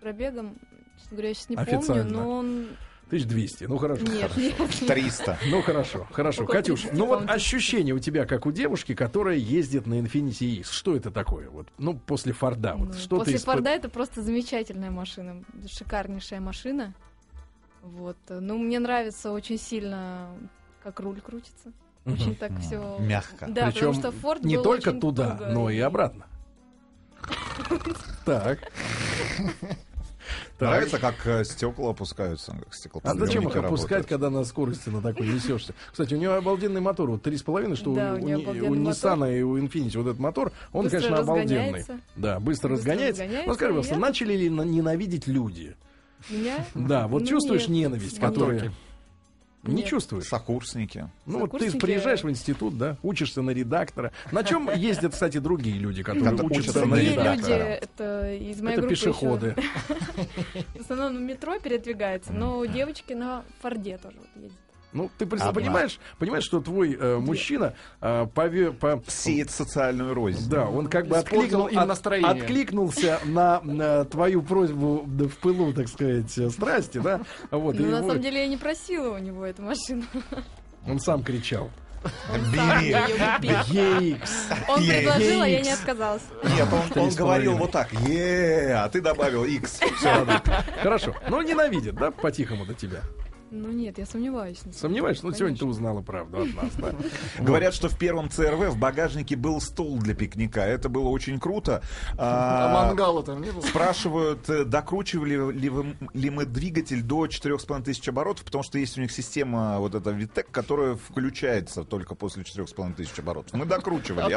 Пробегом, 0.00 0.56
честно 0.98 1.10
говоря, 1.12 1.28
я 1.28 1.34
сейчас 1.34 1.48
не 1.48 1.56
Официально. 1.56 1.86
помню, 2.04 2.04
но 2.12 2.30
он... 2.30 2.66
1200. 3.08 3.64
Ну, 3.64 3.76
хорошо. 3.76 4.04
Нет, 4.06 4.34
нет, 4.38 4.58
нет. 4.58 4.86
300. 4.86 5.38
Ну 5.50 5.60
хорошо, 5.60 6.06
хорошо. 6.12 6.44
Около 6.44 6.54
Катюш, 6.56 6.80
30 6.80 6.98
ну 6.98 7.06
вот 7.06 7.28
ощущение 7.28 7.94
у 7.94 7.98
тебя, 7.98 8.24
как 8.24 8.46
у 8.46 8.52
девушки, 8.52 8.94
которая 8.94 9.36
ездит 9.36 9.86
на 9.86 10.00
Infiniti 10.00 10.46
X. 10.60 10.70
Что 10.70 10.96
это 10.96 11.10
такое? 11.10 11.50
Вот, 11.50 11.66
ну, 11.76 11.92
после 11.98 12.32
Форда. 12.32 12.74
Вот, 12.74 12.88
Ну, 12.88 12.94
что 12.94 13.18
После 13.18 13.34
ты 13.34 13.38
испы- 13.38 13.44
Форда 13.52 13.68
это 13.70 13.90
просто 13.90 14.22
замечательная 14.22 14.90
машина, 14.90 15.44
шикарнейшая 15.66 16.40
машина. 16.40 16.94
Вот. 17.82 18.16
Ну, 18.30 18.56
мне 18.56 18.78
нравится 18.78 19.30
очень 19.32 19.58
сильно, 19.58 20.28
как 20.82 20.98
руль 21.00 21.20
крутится. 21.20 21.70
Очень 22.04 22.34
так 22.34 22.52
все. 22.60 22.96
Мягко. 22.98 23.46
Да, 23.48 23.66
Причем 23.66 23.92
потому 23.92 23.94
что 23.94 24.12
Форд 24.12 24.44
не 24.44 24.60
только 24.60 24.88
очень 24.88 25.00
туда, 25.00 25.30
туго 25.36 25.46
но 25.50 25.70
и 25.70 25.78
обратно. 25.78 26.26
Так. 28.24 28.58
Нравится, 30.58 30.98
как 30.98 31.26
э, 31.26 31.44
стекла 31.44 31.90
опускаются, 31.90 32.52
как 32.92 33.02
А 33.04 33.14
зачем 33.14 33.48
их 33.48 33.56
опускать, 33.56 33.90
работают. 33.90 34.06
когда 34.06 34.30
на 34.30 34.44
скорости 34.44 34.88
на 34.90 35.02
такой 35.02 35.26
несешься? 35.26 35.74
Кстати, 35.90 36.14
у 36.14 36.18
него 36.18 36.34
обалденный 36.34 36.80
мотор, 36.80 37.10
вот 37.10 37.26
3,5, 37.26 37.74
что 37.76 37.92
Да, 37.94 38.14
у, 38.14 38.18
у 38.18 38.20
у. 38.20 38.74
Nissan 38.76 39.36
и 39.38 39.42
у 39.42 39.58
Infiniti 39.58 39.98
вот 39.98 40.06
этот 40.06 40.20
мотор, 40.20 40.52
он, 40.72 40.84
Быстро 40.84 40.98
конечно, 41.00 41.18
обалденный. 41.18 41.56
разгоняется. 41.64 42.00
Да, 42.14 42.38
быстро, 42.38 42.68
Быстро 42.68 42.70
разгоняется. 42.70 43.22
разгоняется, 43.22 43.48
Ну, 43.48 43.54
скажи, 43.54 43.72
просто 43.72 43.96
начали 43.98 44.36
ли 44.36 44.50
на- 44.50 44.62
ненавидеть 44.62 45.26
люди? 45.26 45.76
Меня? 46.30 46.64
Да, 46.76 47.08
вот 47.08 47.22
Ну, 47.22 47.26
чувствуешь 47.26 47.66
нет. 47.66 47.90
ненависть, 47.90 48.20
Нет. 48.20 48.30
которая... 48.30 48.72
Не 49.62 49.76
Нет. 49.76 49.86
чувствуешь? 49.86 50.24
Сокурсники. 50.26 51.08
Ну 51.24 51.38
вот 51.40 51.52
ты 51.52 51.58
Сокурсники- 51.70 51.78
приезжаешь 51.80 52.24
в 52.24 52.28
институт, 52.30 52.76
да, 52.78 52.96
учишься 53.02 53.42
на 53.42 53.50
редактора. 53.50 54.10
На 54.32 54.42
чем 54.42 54.68
ездят, 54.74 55.12
кстати, 55.12 55.38
другие 55.38 55.78
люди, 55.78 56.02
которые 56.02 56.30
Когда 56.30 56.44
учатся 56.44 56.60
учатся 56.60 56.80
на 56.86 56.96
Другие 56.96 57.12
редактора. 57.12 57.58
люди, 57.58 57.70
это 57.82 58.32
из 58.34 58.60
моей 58.60 58.72
Это 58.72 58.80
группы 58.82 58.94
пешеходы. 58.96 59.54
в 60.74 60.80
основном 60.80 61.14
на 61.14 61.18
метро 61.20 61.58
передвигаются, 61.60 62.32
но 62.32 62.64
девочки 62.64 63.12
на 63.12 63.44
Форде 63.60 63.98
тоже 63.98 64.16
вот 64.18 64.42
ездят. 64.42 64.58
Ну, 64.92 65.10
ты 65.18 65.24
Одна. 65.24 65.52
понимаешь, 65.52 65.98
понимаешь, 66.18 66.44
что 66.44 66.60
твой 66.60 66.94
э, 66.94 67.16
мужчина 67.18 67.74
э, 68.00 68.26
пове- 68.34 68.72
по- 68.72 69.02
Сеет 69.06 69.50
социальную 69.50 70.12
рознь. 70.14 70.48
Да, 70.50 70.66
он 70.66 70.88
как 70.88 71.06
бы 71.06 71.16
откликнул, 71.16 71.66
им 71.66 71.78
от- 71.78 71.88
настроение. 71.88 72.30
откликнулся 72.30 73.18
на, 73.24 73.60
на 73.62 74.04
твою 74.04 74.42
просьбу 74.42 75.04
да, 75.06 75.26
в 75.28 75.36
пылу, 75.38 75.72
так 75.72 75.88
сказать, 75.88 76.36
э, 76.36 76.50
страсти, 76.50 76.98
да? 76.98 77.20
Вот, 77.50 77.74
Ну, 77.78 77.86
на 77.90 77.96
его- 77.98 78.08
самом 78.08 78.20
деле 78.22 78.40
я 78.42 78.48
не 78.48 78.56
просила 78.58 79.14
у 79.14 79.18
него 79.18 79.44
эту 79.46 79.62
машину. 79.62 80.02
он 80.86 81.00
сам 81.00 81.22
кричал. 81.22 81.70
Бери. 82.52 82.92
EX. 82.92 84.28
Он 84.68 84.78
предложил, 84.84 85.40
а 85.42 85.48
я 85.48 85.60
не 85.60 85.70
отказалась. 85.70 86.22
Нет, 86.42 86.66
он, 86.96 87.02
он 87.04 87.10
говорил 87.10 87.56
вот 87.56 87.70
так, 87.70 87.92
е 88.08 88.74
а 88.74 88.88
ты 88.88 89.00
добавил 89.00 89.44
X. 89.44 89.78
Все, 89.98 90.26
Хорошо. 90.82 91.14
Но 91.28 91.40
ненавидит, 91.42 91.94
да, 91.94 92.10
по-тихому 92.10 92.66
до 92.66 92.74
тебя? 92.74 93.02
Ну 93.54 93.70
нет, 93.70 93.98
я 93.98 94.06
сомневаюсь. 94.06 94.62
Сомневаешься? 94.72 95.26
Ну, 95.26 95.34
сегодня 95.34 95.58
ты 95.58 95.66
узнала 95.66 96.00
правду 96.00 96.40
от 96.40 96.54
нас, 96.54 96.72
да? 96.78 96.94
Говорят, 97.38 97.74
что 97.74 97.90
в 97.90 97.98
первом 97.98 98.30
ЦРВ 98.30 98.70
в 98.70 98.78
багажнике 98.78 99.36
был 99.36 99.60
стул 99.60 99.98
для 99.98 100.14
пикника. 100.14 100.62
Это 100.62 100.88
было 100.88 101.08
очень 101.08 101.38
круто. 101.38 101.82
А 102.16 102.70
А, 102.70 102.86
мангала 102.86 103.22
там 103.22 103.42
не 103.42 103.50
было? 103.50 103.60
Спрашивают, 103.60 104.48
э, 104.48 104.64
докручивали 104.64 105.52
ли, 105.52 106.30
мы 106.30 106.46
двигатель 106.46 107.02
до 107.02 107.26
4,5 107.26 107.82
тысяч 107.82 108.08
оборотов, 108.08 108.46
потому 108.46 108.64
что 108.64 108.78
есть 108.78 108.96
у 108.96 109.02
них 109.02 109.12
система 109.12 109.78
вот 109.80 109.94
эта 109.94 110.12
Витек, 110.12 110.50
которая 110.50 110.96
включается 110.96 111.84
только 111.84 112.14
после 112.14 112.44
4,5 112.44 112.94
тысяч 112.94 113.18
оборотов. 113.18 113.52
Мы 113.52 113.66
докручивали, 113.66 114.30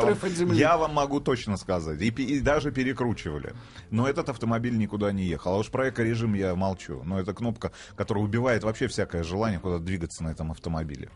я 0.57 0.77
вам, 0.77 0.93
могу 0.93 1.21
точно 1.21 1.55
сказать. 1.55 2.01
И, 2.01 2.39
даже 2.41 2.71
перекручивали. 2.73 3.53
Но 3.91 4.09
этот 4.09 4.27
автомобиль 4.27 4.77
никуда 4.77 5.13
не 5.13 5.23
ехал. 5.23 5.53
А 5.53 5.57
уж 5.59 5.69
про 5.69 5.87
эко-режим 5.87 6.33
я 6.33 6.53
молчу. 6.55 7.01
Но 7.05 7.17
это 7.17 7.33
кнопка, 7.33 7.71
которая 7.95 8.21
убивает 8.21 8.65
вообще 8.65 8.87
всякое 9.05 9.23
желание 9.23 9.59
куда-то 9.59 9.83
двигаться 9.83 10.23
на 10.23 10.29
этом 10.29 10.51
автомобиле. 10.51 11.09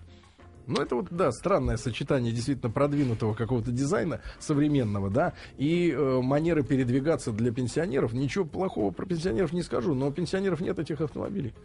Ну, 0.68 0.80
это 0.80 0.96
вот, 0.96 1.08
да, 1.10 1.32
странное 1.32 1.78
сочетание 1.78 2.32
действительно 2.32 2.70
продвинутого 2.70 3.34
какого-то 3.34 3.72
дизайна 3.72 4.22
современного, 4.38 5.10
да, 5.10 5.34
и 5.58 5.90
э, 5.92 6.22
манеры 6.22 6.62
передвигаться 6.64 7.32
для 7.32 7.52
пенсионеров. 7.52 8.14
Ничего 8.14 8.46
плохого 8.46 8.92
про 8.92 9.08
пенсионеров 9.08 9.52
не 9.52 9.64
скажу, 9.64 9.96
но 9.96 10.10
у 10.10 10.12
пенсионеров 10.12 10.62
нет 10.62 10.78
этих 10.78 11.02
автомобилей. 11.02 11.56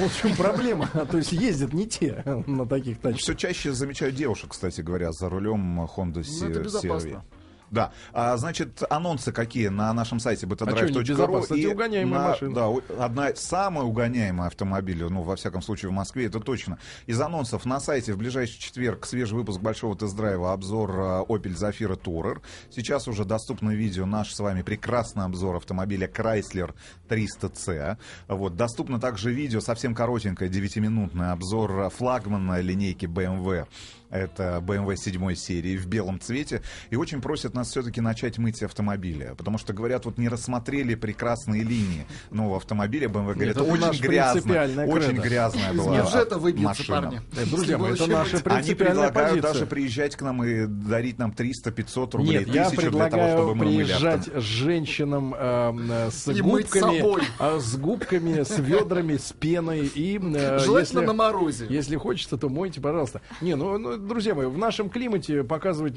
Вот 0.00 0.10
в 0.10 0.20
чем 0.20 0.34
проблема. 0.34 0.88
То 1.10 1.18
есть 1.18 1.30
ездят 1.30 1.72
не 1.72 1.86
те 1.86 2.24
на 2.48 2.66
таких 2.66 2.98
тачках. 2.98 3.20
Все 3.20 3.34
чаще 3.34 3.72
замечаю 3.72 4.10
девушек, 4.10 4.50
кстати 4.50 4.80
говоря, 4.80 5.12
за 5.12 5.28
рулем 5.28 5.82
Honda 5.82 6.24
Ну, 6.40 6.48
это 6.48 6.58
CR-V. 6.58 6.64
безопасно. 6.64 7.24
Да. 7.70 7.92
А, 8.12 8.36
значит, 8.36 8.82
анонсы 8.90 9.32
какие 9.32 9.68
на 9.68 9.92
нашем 9.92 10.18
сайте 10.18 10.46
А 10.46 10.48
btdrive.ru. 10.48 11.42
Кстати, 11.42 11.60
И 11.60 11.66
угоняемая 11.66 12.20
на- 12.20 12.28
машина. 12.28 12.54
Да, 12.54 13.04
одна 13.04 13.34
самая 13.36 13.84
угоняемая 13.84 14.48
автомобиль, 14.48 15.04
ну, 15.04 15.22
во 15.22 15.36
всяком 15.36 15.62
случае, 15.62 15.90
в 15.90 15.92
Москве, 15.94 16.26
это 16.26 16.40
точно. 16.40 16.78
Из 17.06 17.20
анонсов 17.20 17.64
на 17.64 17.78
сайте 17.80 18.12
в 18.12 18.18
ближайший 18.18 18.58
четверг 18.58 19.06
свежий 19.06 19.34
выпуск 19.36 19.60
большого 19.60 19.96
тест-драйва, 19.96 20.52
обзор 20.52 20.90
а, 20.98 21.22
Opel 21.22 21.54
Zafira 21.54 21.96
Tourer. 22.00 22.40
Сейчас 22.70 23.06
уже 23.06 23.24
доступно 23.24 23.70
видео, 23.70 24.04
наш 24.06 24.32
с 24.34 24.40
вами 24.40 24.62
прекрасный 24.62 25.24
обзор 25.24 25.56
автомобиля 25.56 26.08
Chrysler 26.08 26.74
300C. 27.08 27.96
Вот, 28.28 28.56
доступно 28.56 29.00
также 29.00 29.32
видео, 29.32 29.60
совсем 29.60 29.94
коротенькое, 29.94 30.50
9-минутный 30.50 31.30
обзор 31.32 31.80
а, 31.80 31.90
флагмана 31.90 32.60
линейки 32.60 33.06
BMW. 33.06 33.66
Это 34.10 34.62
BMW 34.66 34.96
7 34.96 35.34
серии 35.34 35.76
в 35.76 35.86
белом 35.86 36.20
цвете. 36.20 36.62
И 36.90 36.96
очень 36.96 37.20
просят 37.20 37.54
нас 37.54 37.68
все-таки 37.70 38.00
начать 38.00 38.38
мыть 38.38 38.62
автомобили. 38.62 39.34
Потому 39.36 39.58
что, 39.58 39.72
говорят, 39.72 40.04
вот 40.04 40.18
не 40.18 40.28
рассмотрели 40.28 40.94
прекрасные 40.94 41.62
линии 41.62 42.06
нового 42.30 42.56
автомобиля 42.56 43.08
BMW. 43.08 43.34
Говорят, 43.34 43.56
это 43.56 43.64
наш 43.64 43.90
очень 43.90 44.02
грязная, 44.02 44.86
очень 44.86 45.16
грязная 45.16 45.72
Из 45.72 45.76
была 45.76 46.02
бюджета 46.02 46.38
выбьются 46.38 46.68
машина. 46.82 47.00
парни. 47.02 47.20
Э, 47.36 47.46
Друзья 47.46 47.78
мои, 47.78 47.92
это 47.92 48.06
наша 48.06 48.36
Они 48.46 48.74
предлагают 48.74 49.14
позиция. 49.30 49.42
даже 49.52 49.66
приезжать 49.66 50.16
к 50.16 50.22
нам 50.22 50.42
и 50.44 50.66
дарить 50.66 51.18
нам 51.18 51.30
300-500 51.30 52.16
рублей, 52.16 52.38
Нет, 52.40 52.48
я 52.48 52.66
1000 52.66 52.70
для 52.70 52.90
того, 52.90 52.98
предлагаю 53.10 53.36
чтобы 53.38 53.54
мы 53.54 53.64
мыли 53.64 53.84
приезжать 53.84 54.26
с 54.26 54.40
женщинам 54.42 55.34
эм, 55.34 55.90
э, 55.90 56.10
с 56.10 56.28
И 56.28 56.40
губками, 56.40 56.98
собой. 56.98 57.22
а, 57.38 57.58
с 57.60 57.76
губками, 57.76 58.42
с 58.42 58.58
ведрами, 58.58 59.16
с 59.16 59.32
пеной 59.32 59.86
и 59.86 60.18
э, 60.18 60.58
Желательно 60.58 60.78
если, 61.00 61.06
на 61.06 61.12
морозе. 61.12 61.66
если 61.68 61.96
хочется, 61.96 62.36
то 62.36 62.48
мойте, 62.48 62.80
пожалуйста. 62.80 63.20
Не, 63.40 63.54
ну, 63.54 63.78
ну, 63.78 63.96
друзья 64.00 64.34
мои, 64.34 64.46
в 64.46 64.58
нашем 64.58 64.88
климате 64.88 65.44
показывать 65.44 65.94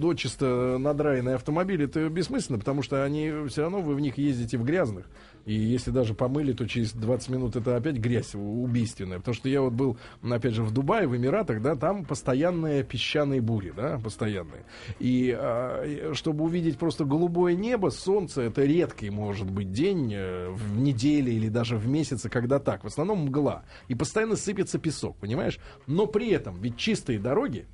дочисто 0.00 0.76
надраенные 0.78 1.36
автомобили 1.36 1.86
это 1.86 2.08
бессмысленно, 2.08 2.58
потому 2.58 2.82
что 2.82 3.04
они 3.04 3.32
все 3.48 3.62
равно 3.62 3.80
вы 3.80 3.94
в 3.94 4.00
них 4.00 4.18
ездите 4.18 4.58
в 4.58 4.64
грязных. 4.64 5.06
И 5.50 5.54
если 5.54 5.90
даже 5.90 6.14
помыли, 6.14 6.52
то 6.52 6.64
через 6.68 6.92
20 6.92 7.28
минут 7.30 7.56
это 7.56 7.74
опять 7.74 7.96
грязь 7.96 8.36
убийственная. 8.36 9.18
Потому 9.18 9.34
что 9.34 9.48
я 9.48 9.62
вот 9.62 9.72
был, 9.72 9.98
опять 10.22 10.54
же, 10.54 10.62
в 10.62 10.70
Дубае, 10.70 11.08
в 11.08 11.16
Эмиратах, 11.16 11.60
да, 11.60 11.74
там 11.74 12.04
постоянные 12.04 12.84
песчаные 12.84 13.40
бури, 13.40 13.72
да, 13.74 13.98
постоянные. 13.98 14.64
И 15.00 15.36
а, 15.36 16.12
чтобы 16.14 16.44
увидеть 16.44 16.78
просто 16.78 17.04
голубое 17.04 17.56
небо, 17.56 17.88
солнце, 17.88 18.42
это 18.42 18.62
редкий 18.62 19.10
может 19.10 19.50
быть 19.50 19.72
день 19.72 20.12
э, 20.14 20.50
в 20.50 20.78
неделе 20.78 21.32
или 21.34 21.48
даже 21.48 21.76
в 21.76 21.88
месяце, 21.88 22.30
когда 22.30 22.60
так. 22.60 22.84
В 22.84 22.86
основном 22.86 23.24
мгла. 23.24 23.64
И 23.88 23.96
постоянно 23.96 24.36
сыпется 24.36 24.78
песок, 24.78 25.16
понимаешь? 25.16 25.58
Но 25.88 26.06
при 26.06 26.30
этом 26.30 26.60
ведь 26.60 26.76
чистые 26.76 27.18
дороги, 27.18 27.66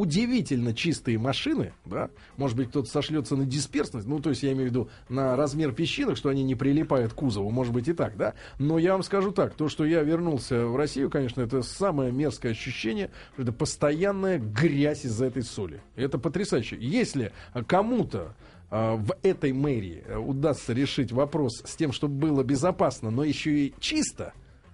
удивительно 0.00 0.74
чистые 0.74 1.18
машины, 1.18 1.72
да, 1.84 2.10
может 2.36 2.56
быть, 2.56 2.68
кто-то 2.68 2.88
сошлется 2.88 3.36
на 3.36 3.46
дисперсность, 3.46 4.06
ну, 4.06 4.20
то 4.20 4.30
есть 4.30 4.42
я 4.42 4.52
имею 4.52 4.68
в 4.68 4.70
виду 4.70 4.88
на 5.08 5.36
размер 5.36 5.72
песчинок, 5.72 6.16
что 6.16 6.28
они 6.28 6.42
не 6.42 6.54
прилипают 6.54 7.12
к 7.12 7.16
кузову, 7.16 7.50
может 7.50 7.72
быть 7.72 7.88
и 7.88 7.92
так, 7.92 8.16
да, 8.16 8.34
но 8.58 8.78
я 8.78 8.92
вам 8.92 9.02
скажу 9.02 9.32
так, 9.32 9.54
то, 9.54 9.68
что 9.68 9.84
я 9.84 10.02
вернулся 10.02 10.66
в 10.66 10.76
Россию, 10.76 11.10
конечно, 11.10 11.40
это 11.40 11.62
самое 11.62 12.12
мерзкое 12.12 12.52
ощущение, 12.52 13.10
это 13.36 13.52
постоянная 13.52 14.38
грязь 14.38 15.04
из-за 15.04 15.26
этой 15.26 15.42
соли. 15.42 15.80
Это 15.94 16.18
потрясающе. 16.18 16.76
Если 16.78 17.32
кому-то 17.66 18.34
а, 18.70 18.96
в 18.96 19.16
этой 19.22 19.52
мэрии 19.52 20.02
э, 20.06 20.16
удастся 20.16 20.72
решить 20.72 21.12
вопрос 21.12 21.62
с 21.64 21.76
тем, 21.76 21.92
чтобы 21.92 22.14
было 22.14 22.42
безопасно, 22.42 23.10
но 23.10 23.24
еще 23.24 23.50
и 23.66 23.74
чисто, 23.78 24.32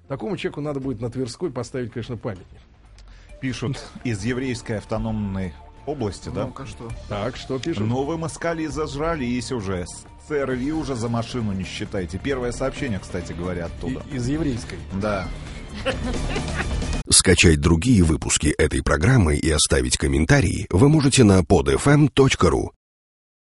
такому 0.09 0.37
человеку 0.37 0.61
надо 0.61 0.81
будет 0.81 1.01
на 1.01 1.11
Тверской 1.11 1.51
поставить, 1.51 1.93
конечно, 1.93 2.17
памятник. 2.17 2.61
Пишут 3.43 3.85
из 4.05 4.25
еврейской 4.25 4.79
автономной 4.79 5.53
области, 5.85 6.29
да? 6.29 6.47
Ну-ка 6.47 6.65
что? 6.65 6.89
Так, 7.09 7.37
что 7.37 7.59
пишут? 7.59 7.89
Но 7.89 8.05
вы 8.05 8.17
москали 8.17 8.67
зажрались 8.67 9.51
уже. 9.51 9.85
С 9.87 10.05
ЦРВ 10.29 10.63
уже 10.73 10.95
за 10.95 11.09
машину 11.09 11.51
не 11.53 11.65
считайте. 11.65 12.19
Первое 12.23 12.53
сообщение, 12.53 13.01
кстати 13.01 13.33
говоря, 13.33 13.67
оттуда. 13.67 14.01
И- 14.13 14.17
из 14.17 14.29
еврейской. 14.29 14.79
Да. 14.93 15.27
Скачать 17.11 17.61
другие 17.61 18.05
выпуски 18.05 18.55
этой 18.57 18.81
программы 18.81 19.35
и 19.35 19.51
оставить 19.51 19.97
комментарии 19.97 20.69
вы 20.71 20.89
можете 20.89 21.25
на 21.25 21.41
podfm.ru. 21.41 22.71